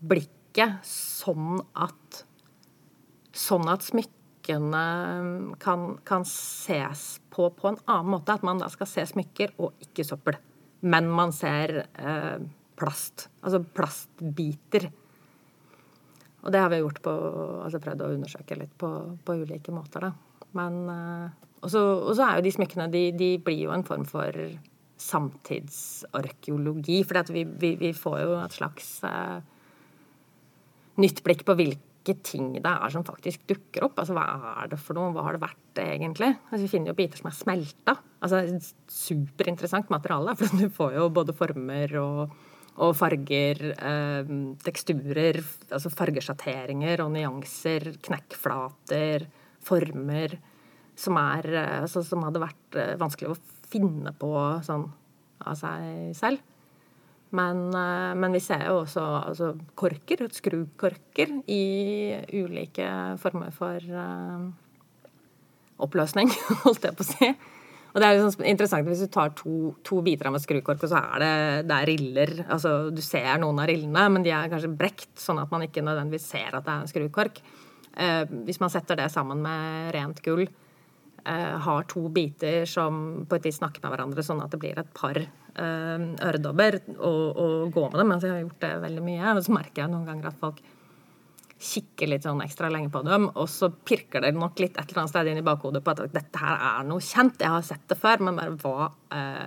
blikket 0.05 0.85
sånn 0.87 1.59
at 1.73 2.23
Sånn 3.35 3.67
at 3.67 3.83
smykkene 3.83 4.81
kan, 5.59 5.81
kan, 6.07 6.23
ses 6.23 7.01
på 7.35 7.49
på 7.51 7.67
en 7.67 7.79
annen 7.83 8.13
måte. 8.13 8.31
At 8.31 8.45
man 8.47 8.61
da 8.61 8.69
skal 8.71 8.87
se 8.87 9.03
smykker 9.09 9.57
og 9.59 9.73
ikke 9.83 10.05
søppel. 10.07 10.37
Men 10.87 11.09
man 11.11 11.33
ser 11.35 11.81
eh, 11.83 12.37
plast. 12.79 13.25
Altså 13.43 13.59
plastbiter. 13.59 14.87
Og 16.45 16.53
det 16.53 16.61
har 16.61 16.69
vi 16.71 16.81
gjort 16.81 17.01
på 17.05 17.13
Altså 17.65 17.81
prøvd 17.81 18.01
å 18.05 18.11
undersøke 18.13 18.57
litt 18.59 18.73
på, 18.79 18.89
på 19.25 19.37
ulike 19.41 19.73
måter, 19.73 20.05
da. 20.05 20.11
Men 20.55 20.73
eh, 20.91 21.27
Og 21.65 21.69
så 21.73 22.27
er 22.27 22.37
jo 22.37 22.45
de 22.45 22.55
smykkene 22.55 22.87
de, 22.93 23.03
de, 23.17 23.29
blir 23.41 23.65
jo 23.65 23.75
en 23.75 23.87
form 23.87 24.05
for 24.07 24.31
samtidsarkeologi. 25.01 27.01
For 27.03 27.33
vi, 27.33 27.43
vi, 27.59 27.73
vi, 27.81 27.91
får 27.97 28.17
jo 28.21 28.37
et 28.39 28.55
slags 28.55 28.87
uh, 29.03 29.39
nytt 31.01 31.19
blikk 31.25 31.43
på 31.47 31.57
hvilke 31.59 32.13
ting 32.23 32.53
det 32.55 32.71
er 32.71 32.93
som 32.93 33.07
faktisk 33.07 33.39
dukker 33.49 33.89
opp. 33.89 33.99
Altså 33.99 34.15
hva 34.15 34.25
er 34.53 34.65
det 34.71 34.79
for 34.79 34.95
noe? 34.95 35.11
Hva 35.15 35.25
har 35.27 35.33
det 35.35 35.43
vært 35.43 35.83
egentlig? 35.83 36.31
Altså, 36.47 36.63
vi 36.63 36.71
finner 36.71 36.93
jo 36.93 36.99
biter 37.01 37.17
som 37.19 37.31
er 37.31 37.39
smelta. 37.41 37.93
Altså 38.23 38.37
superinteressant 38.87 39.91
materiale. 39.93 40.31
For 40.39 40.47
du 40.61 40.65
får 40.73 40.95
jo 40.95 41.15
både 41.19 41.35
former 41.35 41.87
og 41.99 42.17
og 42.75 42.91
farger, 42.99 43.61
eh, 43.71 44.33
teksturer, 44.65 45.39
altså 45.69 45.91
fargesjatteringer 45.93 47.03
og 47.05 47.13
nyanser, 47.13 47.93
knekkflater, 48.03 49.27
former, 49.65 50.35
som, 50.95 51.17
er, 51.19 51.47
eh, 51.53 51.77
altså, 51.83 52.03
som 52.03 52.23
hadde 52.25 52.43
vært 52.43 52.79
eh, 52.79 52.95
vanskelig 52.99 53.33
å 53.33 53.39
finne 53.71 54.13
på 54.19 54.33
sånn 54.65 54.85
av 55.45 55.57
seg 55.59 56.11
selv. 56.17 56.43
Men, 57.35 57.67
eh, 57.75 58.11
men 58.15 58.35
vi 58.35 58.41
ser 58.43 58.67
jo 58.69 58.81
også 58.83 59.03
altså, 59.31 59.51
korker, 59.75 60.27
skrukorker, 60.31 61.39
i 61.51 62.15
ulike 62.35 62.87
former 63.19 63.51
for 63.55 63.81
uh, 63.91 64.45
oppløsning, 65.83 66.31
holdt 66.63 66.87
jeg 66.87 66.95
på 66.95 67.03
å 67.03 67.09
si. 67.09 67.31
Og 67.95 68.01
det 68.03 68.07
er 68.07 68.17
jo 68.17 68.25
sånn 68.27 68.49
interessant 68.51 68.89
Hvis 68.89 69.05
du 69.05 69.11
tar 69.11 69.31
to, 69.39 69.71
to 69.87 70.01
biter 70.03 70.27
av 70.27 70.35
et 70.35 70.43
skrukork, 70.43 70.83
og 70.83 70.91
så 70.91 70.99
er 70.99 71.23
det, 71.23 71.35
det 71.69 71.77
er 71.77 71.89
riller 71.91 72.33
altså 72.43 72.73
Du 72.91 72.99
ser 73.05 73.39
noen 73.41 73.61
av 73.63 73.69
rillene, 73.71 74.03
men 74.11 74.25
de 74.25 74.33
er 74.35 74.51
kanskje 74.51 74.73
brekt, 74.75 75.13
sånn 75.21 75.39
at 75.41 75.53
man 75.53 75.63
ikke 75.63 75.85
nødvendigvis 75.85 76.27
ser 76.35 76.51
at 76.51 76.67
det 76.67 76.73
er 76.73 76.83
en 76.83 76.91
skrukork. 76.91 77.39
Eh, 77.95 78.23
hvis 78.43 78.59
man 78.59 78.73
setter 78.73 78.99
det 78.99 79.07
sammen 79.13 79.39
med 79.43 79.93
rent 79.95 80.19
gull, 80.25 80.43
eh, 81.23 81.55
har 81.67 81.87
to 81.91 82.09
biter 82.11 82.67
som 82.67 83.25
på 83.29 83.39
et 83.39 83.47
vis 83.47 83.61
snakker 83.61 83.83
med 83.85 83.95
hverandre, 83.95 84.25
sånn 84.27 84.43
at 84.43 84.51
det 84.51 84.59
blir 84.59 84.79
et 84.81 84.91
par 84.97 85.21
eh, 85.21 86.07
øredobber, 86.27 86.81
og, 86.97 87.23
og 87.31 87.71
gå 87.75 87.85
med 87.87 88.01
dem. 88.01 88.11
Altså, 88.11 88.27
jeg 88.27 88.35
har 88.35 88.43
gjort 88.43 88.65
det 88.67 88.73
veldig 88.89 89.05
mye. 89.07 89.35
Og 89.37 89.45
så 89.47 89.55
merker 89.55 89.85
jeg 89.85 89.93
noen 89.95 90.09
ganger 90.09 90.33
at 90.33 90.41
folk 90.43 90.59
kikker 91.55 92.09
litt 92.11 92.25
sånn 92.25 92.41
ekstra 92.43 92.69
lenge 92.71 92.91
på 92.91 93.01
dem, 93.05 93.29
og 93.31 93.47
så 93.49 93.69
pirker 93.71 94.25
det 94.25 94.33
nok 94.35 94.59
litt 94.59 94.75
et 94.75 94.89
eller 94.89 95.05
annet 95.05 95.13
sted 95.13 95.29
inn 95.31 95.39
i 95.39 95.45
bakhodet 95.45 95.81
på 95.85 95.93
at 95.93 96.01
dette 96.11 96.41
her 96.41 96.57
er 96.57 96.87
noe 96.87 97.03
kjent. 97.03 97.39
Jeg 97.39 97.53
har 97.53 97.63
sett 97.65 97.85
det 97.89 97.97
før, 97.99 98.25
men 98.27 98.39
bare 98.39 98.57
hva, 98.59 98.89
eh, 99.15 99.45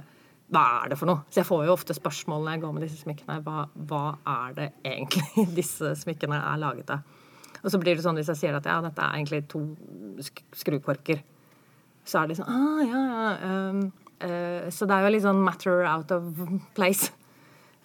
hva 0.48 0.64
er 0.78 0.92
det 0.92 0.98
for 1.00 1.10
noe? 1.10 1.26
Så 1.28 1.42
jeg 1.42 1.48
får 1.50 1.66
jo 1.68 1.74
ofte 1.76 1.96
spørsmål 1.96 2.46
når 2.46 2.54
jeg 2.54 2.62
går 2.64 2.74
med 2.74 2.84
disse 2.86 3.02
smykkene. 3.02 3.40
Hva, 3.44 3.66
hva 3.90 4.04
er 4.32 4.56
det 4.56 4.68
egentlig 4.88 5.44
disse 5.60 5.92
smykkene 6.00 6.40
er 6.40 6.62
laget 6.62 6.94
av? 6.96 7.04
Og 7.58 7.72
så 7.74 7.80
blir 7.82 7.98
det 7.98 8.04
sånn 8.06 8.16
hvis 8.16 8.30
jeg 8.32 8.40
sier 8.40 8.56
at 8.56 8.66
ja, 8.70 8.78
dette 8.84 9.04
er 9.04 9.18
egentlig 9.18 9.42
to 9.50 9.64
sk 10.24 10.42
skrukorker, 10.62 11.20
så 12.08 12.22
er 12.22 12.30
det 12.30 12.38
sånn 12.38 12.48
ah, 12.48 12.80
ja, 12.86 13.00
ja. 13.04 13.30
Um, 13.44 13.80
uh, 14.22 14.68
så 14.72 14.86
det 14.88 14.96
er 14.96 15.04
jo 15.04 15.12
litt 15.12 15.26
sånn 15.26 15.42
matter 15.44 15.82
out 15.90 16.14
of 16.14 16.38
place, 16.78 17.10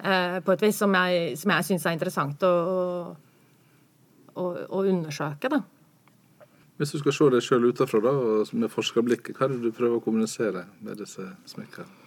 uh, 0.06 0.40
på 0.46 0.54
et 0.54 0.66
vis, 0.68 0.78
som 0.80 0.94
jeg, 0.96 1.34
som 1.42 1.56
jeg 1.58 1.68
syns 1.72 1.88
er 1.90 1.98
interessant 1.98 2.46
å 2.48 2.54
å, 4.36 4.46
å 4.68 4.84
undersøke. 4.90 5.52
Da. 5.52 5.62
Hvis 6.82 6.96
du 6.96 7.02
skal 7.02 7.16
se 7.16 7.32
deg 7.36 7.46
sjøl 7.46 7.68
utenfra 7.70 8.02
da, 8.04 8.14
med 8.58 8.72
forskerblikket, 8.74 9.38
hva 9.38 9.48
er 9.48 9.56
det 9.56 9.68
du 9.68 9.76
prøver 9.76 10.00
å 10.00 10.04
kommunisere 10.04 10.66
med 10.82 10.98
disse 11.04 11.26
smykkene? 11.50 12.00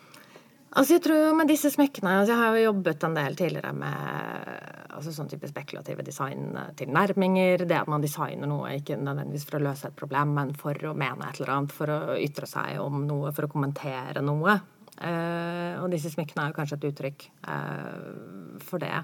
Altså 0.76 0.96
jeg 0.98 1.06
tror 1.06 1.30
med 1.38 1.48
disse 1.48 1.70
smykkene 1.72 2.18
altså 2.20 2.34
Jeg 2.34 2.40
har 2.42 2.56
jo 2.58 2.64
jobbet 2.66 3.04
en 3.06 3.14
del 3.16 3.36
tidligere 3.38 3.70
med 3.72 4.50
altså 4.96 5.12
sånn 5.14 5.30
type 5.30 5.48
spekulative 5.48 6.04
designtilnærminger. 6.04 7.64
Det 7.68 7.78
at 7.78 7.88
man 7.88 8.04
designer 8.04 8.48
noe 8.50 8.74
ikke 8.76 8.98
nødvendigvis 9.00 9.46
for 9.48 9.58
å 9.58 9.64
løse 9.68 9.88
et 9.88 9.96
problem, 9.96 10.34
men 10.36 10.52
for 10.56 10.88
å 10.88 10.94
mene 10.96 11.28
et 11.28 11.40
eller 11.40 11.52
annet, 11.54 11.74
for 11.76 11.92
å 11.92 12.16
ytre 12.20 12.48
seg 12.48 12.80
om 12.82 13.04
noe, 13.08 13.32
for 13.36 13.48
å 13.48 13.52
kommentere 13.52 14.24
noe. 14.24 14.56
Eh, 14.96 15.76
og 15.82 15.90
disse 15.92 16.12
smykkene 16.12 16.46
er 16.46 16.52
jo 16.52 16.56
kanskje 16.56 16.78
et 16.78 16.88
uttrykk 16.90 17.26
eh, 17.52 18.60
for 18.64 18.84
det. 18.84 18.94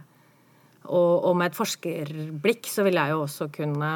Og, 0.88 1.24
og, 1.28 1.32
med 1.38 1.52
et 1.52 1.58
forskerblikk 1.58 2.68
så 2.70 2.84
vil 2.86 2.98
jeg 2.98 3.14
jo 3.14 3.22
også 3.24 3.48
kunne 3.54 3.92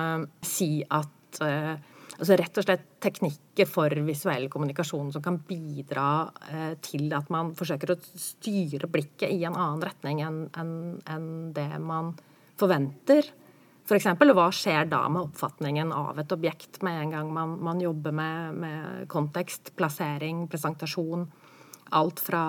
si 0.47 0.71
at 0.85 1.41
eh, 1.43 1.75
altså 2.17 2.37
rett 2.39 2.61
og 2.61 2.67
slett 2.67 2.85
teknikker 3.03 3.69
for 3.69 3.93
visuell 4.07 4.47
kommunikasjon 4.53 5.11
som 5.15 5.25
kan 5.25 5.41
bidra 5.49 6.09
eh, 6.51 6.77
til 6.85 7.11
at 7.17 7.33
man 7.33 7.53
forsøker 7.59 7.93
å 7.93 7.99
styre 8.01 8.91
blikket 8.91 9.33
i 9.35 9.43
en 9.45 9.57
annen 9.57 9.83
retning 9.85 10.23
enn 10.25 10.45
en, 10.57 10.73
en 11.11 11.27
det 11.57 11.69
man 11.83 12.15
forventer. 12.57 13.29
For 13.87 13.99
eksempel, 13.99 14.33
hva 14.35 14.49
skjer 14.55 14.89
da 14.91 15.05
med 15.13 15.29
oppfatningen 15.29 15.93
av 15.95 16.19
et 16.19 16.33
objekt 16.35 16.81
med 16.83 17.05
en 17.05 17.13
gang 17.15 17.29
man, 17.35 17.55
man 17.63 17.83
jobber 17.83 18.15
med, 18.15 18.57
med 18.65 19.07
kontekst, 19.13 19.77
plassering, 19.79 20.47
presentasjon? 20.51 21.29
Alt 21.95 22.23
fra 22.25 22.43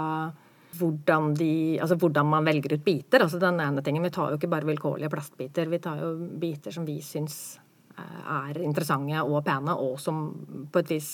hvordan, 0.78 1.32
de, 1.38 1.78
altså 1.82 1.98
hvordan 2.00 2.28
man 2.30 2.46
velger 2.48 2.78
ut 2.78 2.84
biter. 2.86 3.24
altså 3.24 3.40
den 3.40 3.60
ene 3.60 3.84
tingen, 3.84 4.04
Vi 4.04 4.10
tar 4.10 4.32
jo 4.32 4.38
ikke 4.38 4.50
bare 4.52 4.66
vilkårlige 4.66 5.10
plastbiter. 5.10 5.70
Vi 5.70 5.80
tar 5.80 6.00
jo 6.02 6.14
biter 6.40 6.72
som 6.72 6.86
vi 6.86 7.00
syns 7.02 7.60
eh, 7.98 8.50
er 8.50 8.62
interessante 8.62 9.22
og 9.22 9.44
pene, 9.46 9.76
og 9.76 10.00
som 10.00 10.68
på 10.72 10.80
et 10.80 10.90
vis 10.90 11.12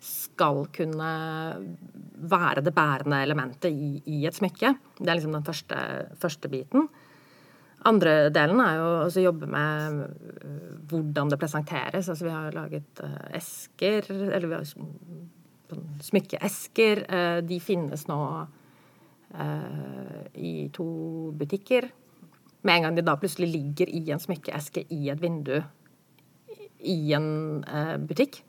skal 0.00 0.66
kunne 0.74 1.10
være 2.16 2.62
det 2.62 2.74
bærende 2.74 3.22
elementet 3.22 3.72
i, 3.72 4.02
i 4.06 4.26
et 4.26 4.36
smykke. 4.36 4.74
Det 4.98 5.08
er 5.08 5.16
liksom 5.16 5.32
den 5.32 5.46
første, 5.46 5.76
første 6.20 6.48
biten. 6.52 6.88
Andre 7.86 8.30
delen 8.34 8.60
er 8.60 8.76
jo 8.80 8.90
å 9.06 9.22
jobbe 9.22 9.46
med 9.46 10.00
eh, 10.02 10.68
hvordan 10.90 11.30
det 11.30 11.40
presenteres. 11.40 12.08
Altså 12.08 12.26
vi 12.26 12.34
har 12.34 12.54
laget 12.56 13.02
uh, 13.04 13.28
esker, 13.36 14.08
eller 14.10 14.48
vi 14.48 14.56
har 14.56 14.68
smykkeesker. 16.10 17.04
Uh, 17.06 17.40
de 17.46 17.60
finnes 17.62 18.06
nå 18.10 18.20
Eh, 18.26 18.65
i 19.34 20.70
to 20.72 20.86
butikker. 21.36 21.90
Med 22.66 22.76
en 22.76 22.82
gang 22.86 22.96
de 22.96 23.04
da 23.06 23.14
plutselig 23.20 23.48
ligger 23.52 23.86
i 23.90 24.10
en 24.10 24.22
smykkeeske 24.22 24.80
i 24.94 25.10
et 25.12 25.22
vindu 25.22 25.56
i 26.86 27.12
en 27.16 27.28
eh, 27.64 27.96
butikk, 28.02 28.42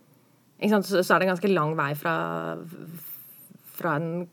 så, 0.58 1.02
er 1.02 1.20
det 1.20 1.26
en 1.28 1.36
ganske 1.36 1.52
lang 1.52 1.76
vei 1.78 1.96
fra, 1.98 2.16
fra 3.78 3.96
en 4.00 4.28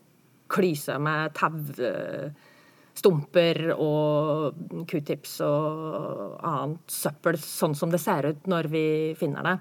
klyse 0.49 0.99
med 1.01 1.33
tauestumper 1.37 3.73
og 3.75 4.53
q-tips 4.89 5.41
og 5.45 6.39
annet 6.45 6.91
søppel, 6.91 7.37
sånn 7.41 7.75
som 7.77 7.91
det 7.93 8.01
ser 8.01 8.25
ut 8.31 8.47
når 8.49 8.63
vi 8.73 9.15
finner 9.19 9.43
det, 9.45 9.57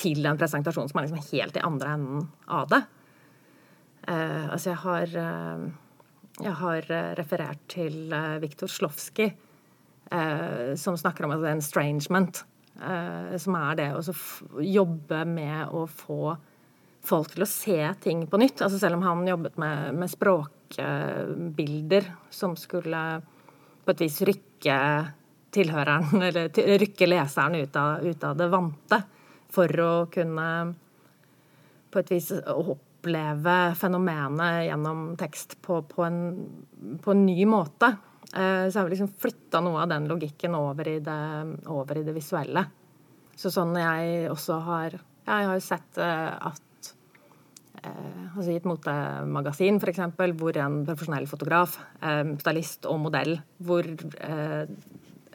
til 0.00 0.26
en 0.28 0.38
presentasjon 0.40 0.88
som 0.88 0.98
er 1.00 1.04
liksom 1.08 1.26
helt 1.32 1.56
i 1.56 1.66
andre 1.66 1.88
enden 1.98 2.20
av 2.48 2.66
det. 2.72 2.82
Altså, 4.10 4.66
jeg 4.70 4.80
har 4.84 5.06
jeg 6.44 6.56
har 6.60 6.86
eh, 6.92 7.14
referert 7.18 7.62
til 7.70 8.12
eh, 8.14 8.38
Viktor 8.42 8.68
Slofsky, 8.70 9.28
eh, 10.10 10.74
som 10.80 10.96
snakker 10.98 11.24
om 11.26 11.30
altså, 11.36 11.48
estrangement. 11.56 12.44
Som 12.80 13.56
er 13.58 13.74
det 13.76 13.92
å 13.92 14.00
jobbe 14.64 15.18
med 15.28 15.68
å 15.76 15.82
få 15.84 16.32
folk 17.04 17.34
til 17.34 17.42
å 17.44 17.48
se 17.50 17.94
ting 18.00 18.22
på 18.30 18.38
nytt. 18.40 18.62
Altså 18.64 18.78
selv 18.80 18.96
om 18.96 19.02
han 19.04 19.28
jobbet 19.28 19.58
med, 19.60 19.94
med 20.00 20.08
språkbilder 20.08 22.04
som 22.32 22.56
skulle 22.56 23.20
på 23.84 23.92
et 23.92 24.00
vis 24.06 24.16
rykke 24.24 24.78
tilhøreren, 25.52 26.22
eller 26.30 26.48
rykke 26.80 27.10
leseren 27.10 27.60
ut 27.60 27.76
av, 27.76 28.00
ut 28.00 28.24
av 28.30 28.36
det 28.40 28.48
vante, 28.54 29.02
for 29.52 29.68
å 29.84 29.92
kunne 30.14 30.48
på 31.90 32.00
et 32.00 32.10
vis 32.14 32.32
oppleve 33.00 33.74
fenomenet 33.74 34.66
gjennom 34.68 35.16
tekst 35.16 35.56
på, 35.62 35.82
på, 35.82 36.04
en, 36.04 36.98
på 37.02 37.14
en, 37.14 37.26
ny 37.26 37.46
måte. 37.46 37.96
Eh, 38.34 38.68
så 38.68 38.78
har 38.78 38.84
vi 38.84 38.94
liksom 38.94 39.14
flytta 39.18 39.62
noe 39.64 39.82
av 39.82 39.88
den 39.88 40.08
logikken 40.08 40.54
over 40.54 40.88
i 40.88 40.98
det, 41.00 41.20
over 41.66 41.98
i 41.98 42.04
det 42.04 42.14
visuelle. 42.14 42.66
Så 43.36 43.50
sånn 43.50 43.72
jeg 43.78 44.28
også 44.30 44.58
har 44.66 44.98
Jeg 45.30 45.46
har 45.46 45.60
sett 45.62 45.98
eh, 45.98 46.50
at 46.50 46.90
eh, 47.82 48.36
altså 48.36 48.50
I 48.50 48.58
et 48.58 48.68
motemagasin 48.68 49.80
f.eks., 49.80 50.04
hvor 50.36 50.56
en 50.60 50.84
profesjonell 50.84 51.26
fotograf, 51.30 51.78
stylist 52.40 52.86
og 52.86 53.00
modell, 53.00 53.38
hvor 53.58 53.86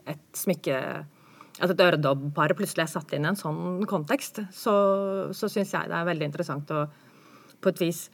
et 0.06 0.25
smykke 0.38 0.80
at 1.56 1.71
et 1.71 1.80
øredobbpar 1.80 2.51
plutselig 2.58 2.84
er 2.84 2.91
satt 2.91 3.13
inn 3.15 3.23
i 3.23 3.30
en 3.30 3.38
sånn 3.39 3.86
kontekst, 3.88 4.41
så, 4.51 4.73
så 5.32 5.47
syns 5.47 5.71
jeg 5.71 5.88
det 5.88 5.95
er 5.95 6.10
veldig 6.10 6.28
interessant 6.28 6.73
å 6.75 6.82
på 7.65 7.73
et 7.73 7.82
vis 7.88 8.06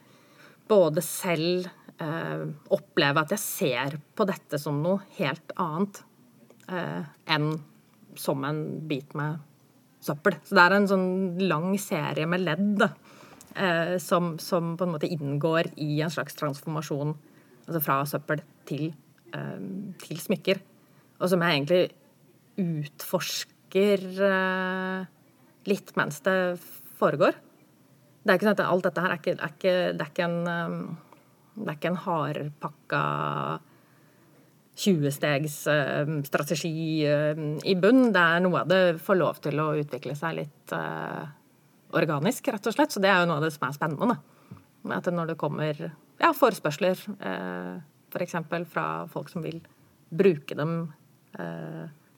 både 0.70 1.02
selv 1.04 1.68
eh, 2.00 2.44
oppleve 2.72 3.24
at 3.24 3.34
jeg 3.34 3.42
ser 3.42 3.98
på 4.16 4.26
dette 4.28 4.60
som 4.60 4.80
noe 4.84 5.02
helt 5.18 5.54
annet 5.60 6.02
eh, 6.72 7.02
enn 7.34 7.52
som 8.18 8.44
en 8.44 8.62
bit 8.88 9.14
med 9.18 9.40
søppel. 10.02 10.36
Så 10.44 10.56
det 10.56 10.64
er 10.64 10.76
en 10.76 10.90
sånn 10.90 11.08
lang 11.42 11.70
serie 11.80 12.28
med 12.28 12.44
ledd 12.44 12.84
eh, 12.84 13.96
som, 14.02 14.34
som, 14.42 14.74
på 14.76 14.86
en 14.86 14.94
måte 14.96 15.10
inngår 15.10 15.72
i 15.80 15.94
en 16.04 16.12
slags 16.12 16.36
transformasjon. 16.38 17.14
Altså 17.66 17.82
fra 17.84 18.00
søppel 18.08 18.42
til, 18.68 18.90
eh, 19.36 19.64
til 20.02 20.20
smykker. 20.20 20.62
Og 21.20 21.30
som 21.30 21.44
jeg 21.44 21.60
egentlig 21.60 21.82
utforsker 22.62 24.06
eh, 24.28 25.10
litt 25.70 25.94
mens 25.98 26.20
det 26.26 26.36
foregår. 26.98 27.38
Det 28.22 28.30
er 28.30 28.38
ikke 28.38 28.46
sånn 28.46 28.56
at 28.56 28.68
alt 28.68 28.86
dette 28.86 29.02
her 29.02 29.12
er 29.14 29.18
ikke, 29.18 29.34
er 29.34 29.56
ikke, 29.56 29.76
det 29.98 30.04
er 30.04 30.12
ikke 30.12 30.28
en 30.28 30.52
eh, 30.52 30.76
det 31.52 31.68
er 31.68 31.76
ikke 31.76 31.90
en 31.92 32.00
hardpakka 32.00 33.02
20-stegs 34.82 35.56
uh, 35.68 36.12
strategi 36.24 37.04
uh, 37.04 37.42
i 37.68 37.74
bunn. 37.76 38.06
Det 38.14 38.22
er 38.22 38.44
noe 38.44 38.62
av 38.62 38.70
det 38.70 38.80
får 39.04 39.18
lov 39.20 39.42
til 39.44 39.60
å 39.60 39.72
utvikle 39.82 40.16
seg 40.16 40.38
litt 40.40 40.72
uh, 40.76 41.26
organisk, 41.98 42.48
rett 42.54 42.70
og 42.70 42.76
slett. 42.76 42.94
Så 42.94 43.02
det 43.04 43.10
er 43.12 43.20
jo 43.20 43.28
noe 43.28 43.42
av 43.42 43.44
det 43.46 43.52
som 43.52 43.68
er 43.68 43.76
spennende. 43.76 44.16
At 44.96 45.12
når 45.12 45.34
det 45.34 45.40
kommer 45.40 45.76
ja, 45.76 46.32
forespørsler, 46.34 46.96
f.eks. 46.96 48.38
For 48.48 48.64
fra 48.72 48.86
folk 49.12 49.28
som 49.30 49.44
vil 49.44 49.60
bruke 50.12 50.56
dem 50.58 50.74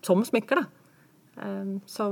som 0.04 0.22
smykker, 0.26 0.62
da. 0.62 1.44
Så 1.90 2.06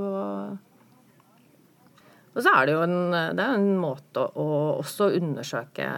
Og 2.33 2.41
så 2.41 2.53
er 2.57 2.65
det 2.65 2.73
jo 2.73 2.81
en, 2.85 2.97
det 3.37 3.43
er 3.43 3.59
en 3.59 3.75
måte 3.81 4.25
å, 4.25 4.47
også 4.79 5.11
undersøke 5.19 5.89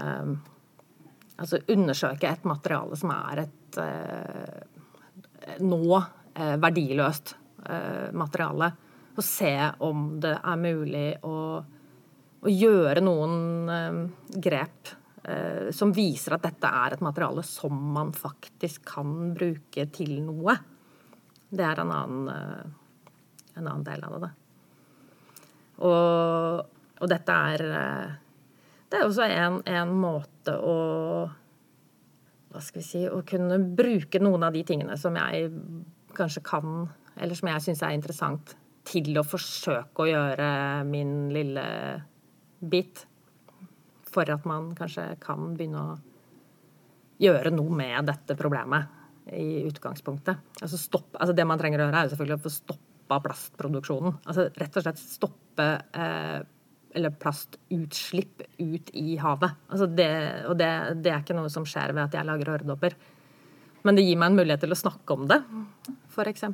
Altså 1.36 1.58
undersøke 1.68 2.30
et 2.32 2.46
materiale 2.48 2.96
som 2.96 3.12
er 3.12 3.42
et 3.42 3.78
eh, 3.84 5.58
nå 5.68 5.98
eh, 6.00 6.54
verdiløst 6.64 7.34
eh, 7.68 8.14
materiale. 8.16 8.70
Og 9.18 9.26
se 9.28 9.52
om 9.84 10.06
det 10.24 10.32
er 10.38 10.62
mulig 10.62 11.10
å, 11.28 11.34
å 12.40 12.54
gjøre 12.54 13.04
noen 13.04 14.08
grep 14.32 14.96
som 15.76 15.90
viser 15.90 16.36
at 16.36 16.44
dette 16.46 16.70
er 16.70 16.94
et 16.94 17.04
materiale 17.04 17.42
som 17.44 17.74
man 17.96 18.12
faktisk 18.16 18.84
kan 18.94 19.34
bruke 19.34 19.88
til 19.92 20.20
noe. 20.22 20.54
Det 21.50 21.66
er 21.66 21.82
en 21.82 21.94
annen, 21.96 22.76
en 23.58 23.66
annen 23.66 23.88
del 23.88 24.06
av 24.06 24.20
det. 24.22 24.30
Og, 25.84 26.62
og 27.02 27.10
dette 27.12 27.40
er 27.52 27.66
det 28.96 29.02
er 29.02 29.08
også 29.10 29.26
en, 29.28 29.60
en, 29.68 29.94
måte 29.98 30.54
å 30.56 30.76
Hva 32.54 32.62
skal 32.64 32.82
vi 32.82 32.86
si 32.88 33.02
Å 33.10 33.24
kunne 33.28 33.58
bruke 33.60 34.22
noen 34.22 34.46
av 34.48 34.56
de 34.56 34.62
tingene 34.68 34.96
som 35.00 35.18
jeg 35.20 35.50
kanskje 36.16 36.46
kan, 36.48 36.86
eller 37.20 37.36
som 37.36 37.50
jeg 37.52 37.64
syns 37.66 37.82
er 37.84 37.96
interessant, 37.98 38.54
til 38.88 39.18
å 39.20 39.26
forsøke 39.28 40.06
å 40.06 40.08
gjøre 40.08 40.48
min 40.88 41.26
lille 41.36 41.66
bit. 42.64 43.02
For 44.08 44.32
at 44.32 44.46
man 44.48 44.70
kanskje 44.78 45.10
kan 45.20 45.50
begynne 45.58 45.82
å 45.82 45.98
gjøre 47.20 47.52
noe 47.52 47.76
med 47.76 48.08
dette 48.08 48.38
problemet 48.40 49.28
i 49.36 49.66
utgangspunktet. 49.68 50.40
Altså, 50.62 50.80
stopp, 50.80 51.18
altså 51.20 51.36
det 51.36 51.44
man 51.50 51.60
trenger 51.60 51.84
å 51.84 51.90
gjøre, 51.90 52.00
er 52.00 52.08
jo 52.08 52.14
selvfølgelig 52.14 52.40
å 52.40 52.46
få 52.46 52.54
stoppa 52.54 53.20
plastproduksjonen. 53.28 54.22
Altså 54.24 54.48
rett 54.56 54.80
og 54.80 54.88
slett 54.88 55.04
stoppe 55.04 55.45
eh, 55.64 56.40
eller 56.96 57.16
plastutslipp 57.20 58.42
ut 58.62 58.90
i 58.96 59.18
havet. 59.20 59.52
Altså 59.68 59.88
det, 59.92 60.10
og 60.50 60.56
det, 60.60 60.72
det, 61.04 61.12
er 61.12 61.24
ikke 61.24 61.36
noe 61.38 61.52
som 61.52 61.68
skjer 61.68 61.92
ved 61.94 62.06
at 62.06 62.16
jeg 62.16 62.28
lager 62.28 62.54
øredobber. 62.56 62.96
Men 63.86 63.98
det 63.98 64.06
gir 64.08 64.18
meg 64.18 64.32
en 64.32 64.40
mulighet 64.40 64.64
til 64.64 64.74
å 64.74 64.80
snakke 64.80 65.18
om 65.18 65.28
det, 65.30 65.42
f.eks. 66.14 66.46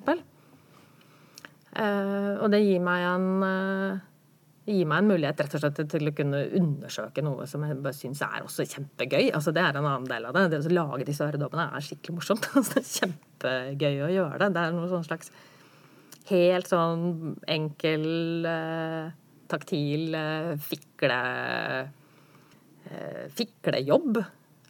Eh, 1.72 2.32
og 2.42 2.48
det 2.52 2.64
gir 2.66 2.82
meg 2.84 3.06
en 3.08 3.28
uh, 3.46 4.02
gir 4.68 4.88
meg 4.90 5.02
en 5.02 5.10
mulighet 5.10 5.40
rett 5.42 5.56
og 5.58 5.64
slett 5.64 5.80
til 5.90 6.10
å 6.10 6.14
kunne 6.16 6.42
undersøke 6.60 7.24
noe 7.26 7.48
som 7.50 7.64
jeg 7.66 7.78
bare 7.82 7.98
syns 7.98 8.22
er 8.26 8.44
også 8.46 8.66
kjempegøy. 8.70 9.32
Altså 9.36 9.54
Det 9.56 9.64
er 9.64 9.78
en 9.78 9.88
annen 9.88 10.10
del 10.10 10.28
av 10.28 10.36
det. 10.38 10.48
Det 10.52 10.62
å 10.70 10.76
lage 10.76 11.08
disse 11.08 11.26
øredobbene 11.26 11.70
er 11.72 11.88
skikkelig 11.88 12.18
morsomt. 12.20 12.50
Altså, 12.56 12.78
det 12.78 12.84
er 12.84 12.92
kjempegøy 13.00 14.04
å 14.06 14.12
gjøre 14.18 14.42
det. 14.44 14.52
Det 14.56 14.66
er 14.66 14.76
noe 14.76 14.92
sånn 14.92 15.08
slags 15.08 15.32
helt 16.30 16.70
sånn 16.70 17.36
enkel 17.50 18.06
uh, 18.46 19.10
taktil 19.52 20.16
eh, 20.16 20.54
fikle, 20.62 21.20
eh, 22.90 23.26
fiklejobb. 23.36 24.22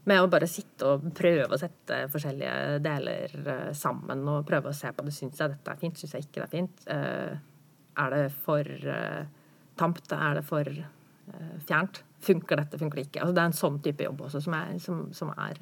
Med 0.09 0.17
å 0.17 0.29
bare 0.33 0.49
sitte 0.49 0.95
og 0.95 1.11
prøve 1.13 1.53
å 1.53 1.61
sette 1.61 2.07
forskjellige 2.09 2.79
deler 2.81 3.35
eh, 3.41 3.67
sammen 3.77 4.23
og 4.31 4.47
prøve 4.47 4.71
å 4.71 4.77
se 4.77 4.89
på 4.95 5.05
det. 5.05 5.13
Syns 5.15 5.41
jeg 5.41 5.53
dette 5.53 5.73
er 5.73 5.81
fint? 5.81 5.99
Syns 5.99 6.15
jeg 6.17 6.27
ikke 6.27 6.41
det 6.41 6.47
er 6.47 6.55
fint? 6.55 6.87
Er 8.01 8.15
det 8.15 8.23
for 8.41 8.65
tamt? 9.77 10.15
Er 10.15 10.39
det 10.39 10.45
for 10.47 10.71
fjernt? 11.67 12.01
Funker 12.21 12.59
dette, 12.59 12.79
funker 12.79 12.99
det 12.99 13.05
ikke? 13.09 13.21
Altså, 13.21 13.35
det 13.35 13.43
er 13.43 13.51
en 13.51 13.57
sånn 13.57 13.77
type 13.83 14.05
jobb 14.05 14.25
også 14.27 14.41
som 14.45 14.55
er, 14.57 14.73
som, 14.81 15.05
som 15.15 15.31
er 15.33 15.61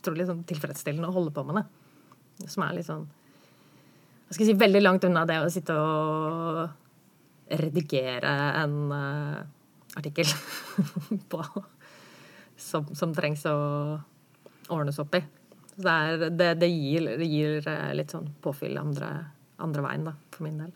utrolig 0.00 0.26
sånn 0.28 0.44
tilfredsstillende 0.48 1.10
å 1.10 1.14
holde 1.14 1.32
på 1.34 1.44
med 1.46 1.60
det. 1.60 2.48
Som 2.50 2.64
er 2.64 2.76
litt 2.78 2.88
sånn 2.88 3.08
Hva 4.30 4.36
skal 4.36 4.46
jeg 4.46 4.54
si, 4.54 4.60
veldig 4.62 4.80
langt 4.84 5.04
unna 5.08 5.24
det 5.26 5.40
å 5.42 5.48
sitte 5.50 5.74
og 5.74 6.60
redigere 7.58 8.30
en 8.60 8.76
uh, 8.94 9.40
artikkel 9.98 10.30
på, 11.32 11.40
som, 12.54 12.86
som, 12.94 13.10
trengs 13.10 13.42
å 13.50 13.56
ordnes 14.70 15.00
opp 15.02 15.18
i. 15.18 15.22
Så 15.72 15.82
det, 15.82 15.96
er, 15.96 16.24
det, 16.30 16.48
det, 16.62 16.68
gir, 16.70 17.08
det 17.18 17.26
gir, 17.26 17.66
eh, 17.74 17.90
litt 17.98 18.14
sånn 18.14 18.30
påfyll 18.38 18.78
andre, 18.78 19.10
andre 19.58 19.82
veien, 19.88 20.06
da, 20.06 20.14
for 20.30 20.46
min 20.46 20.62
del. 20.62 20.70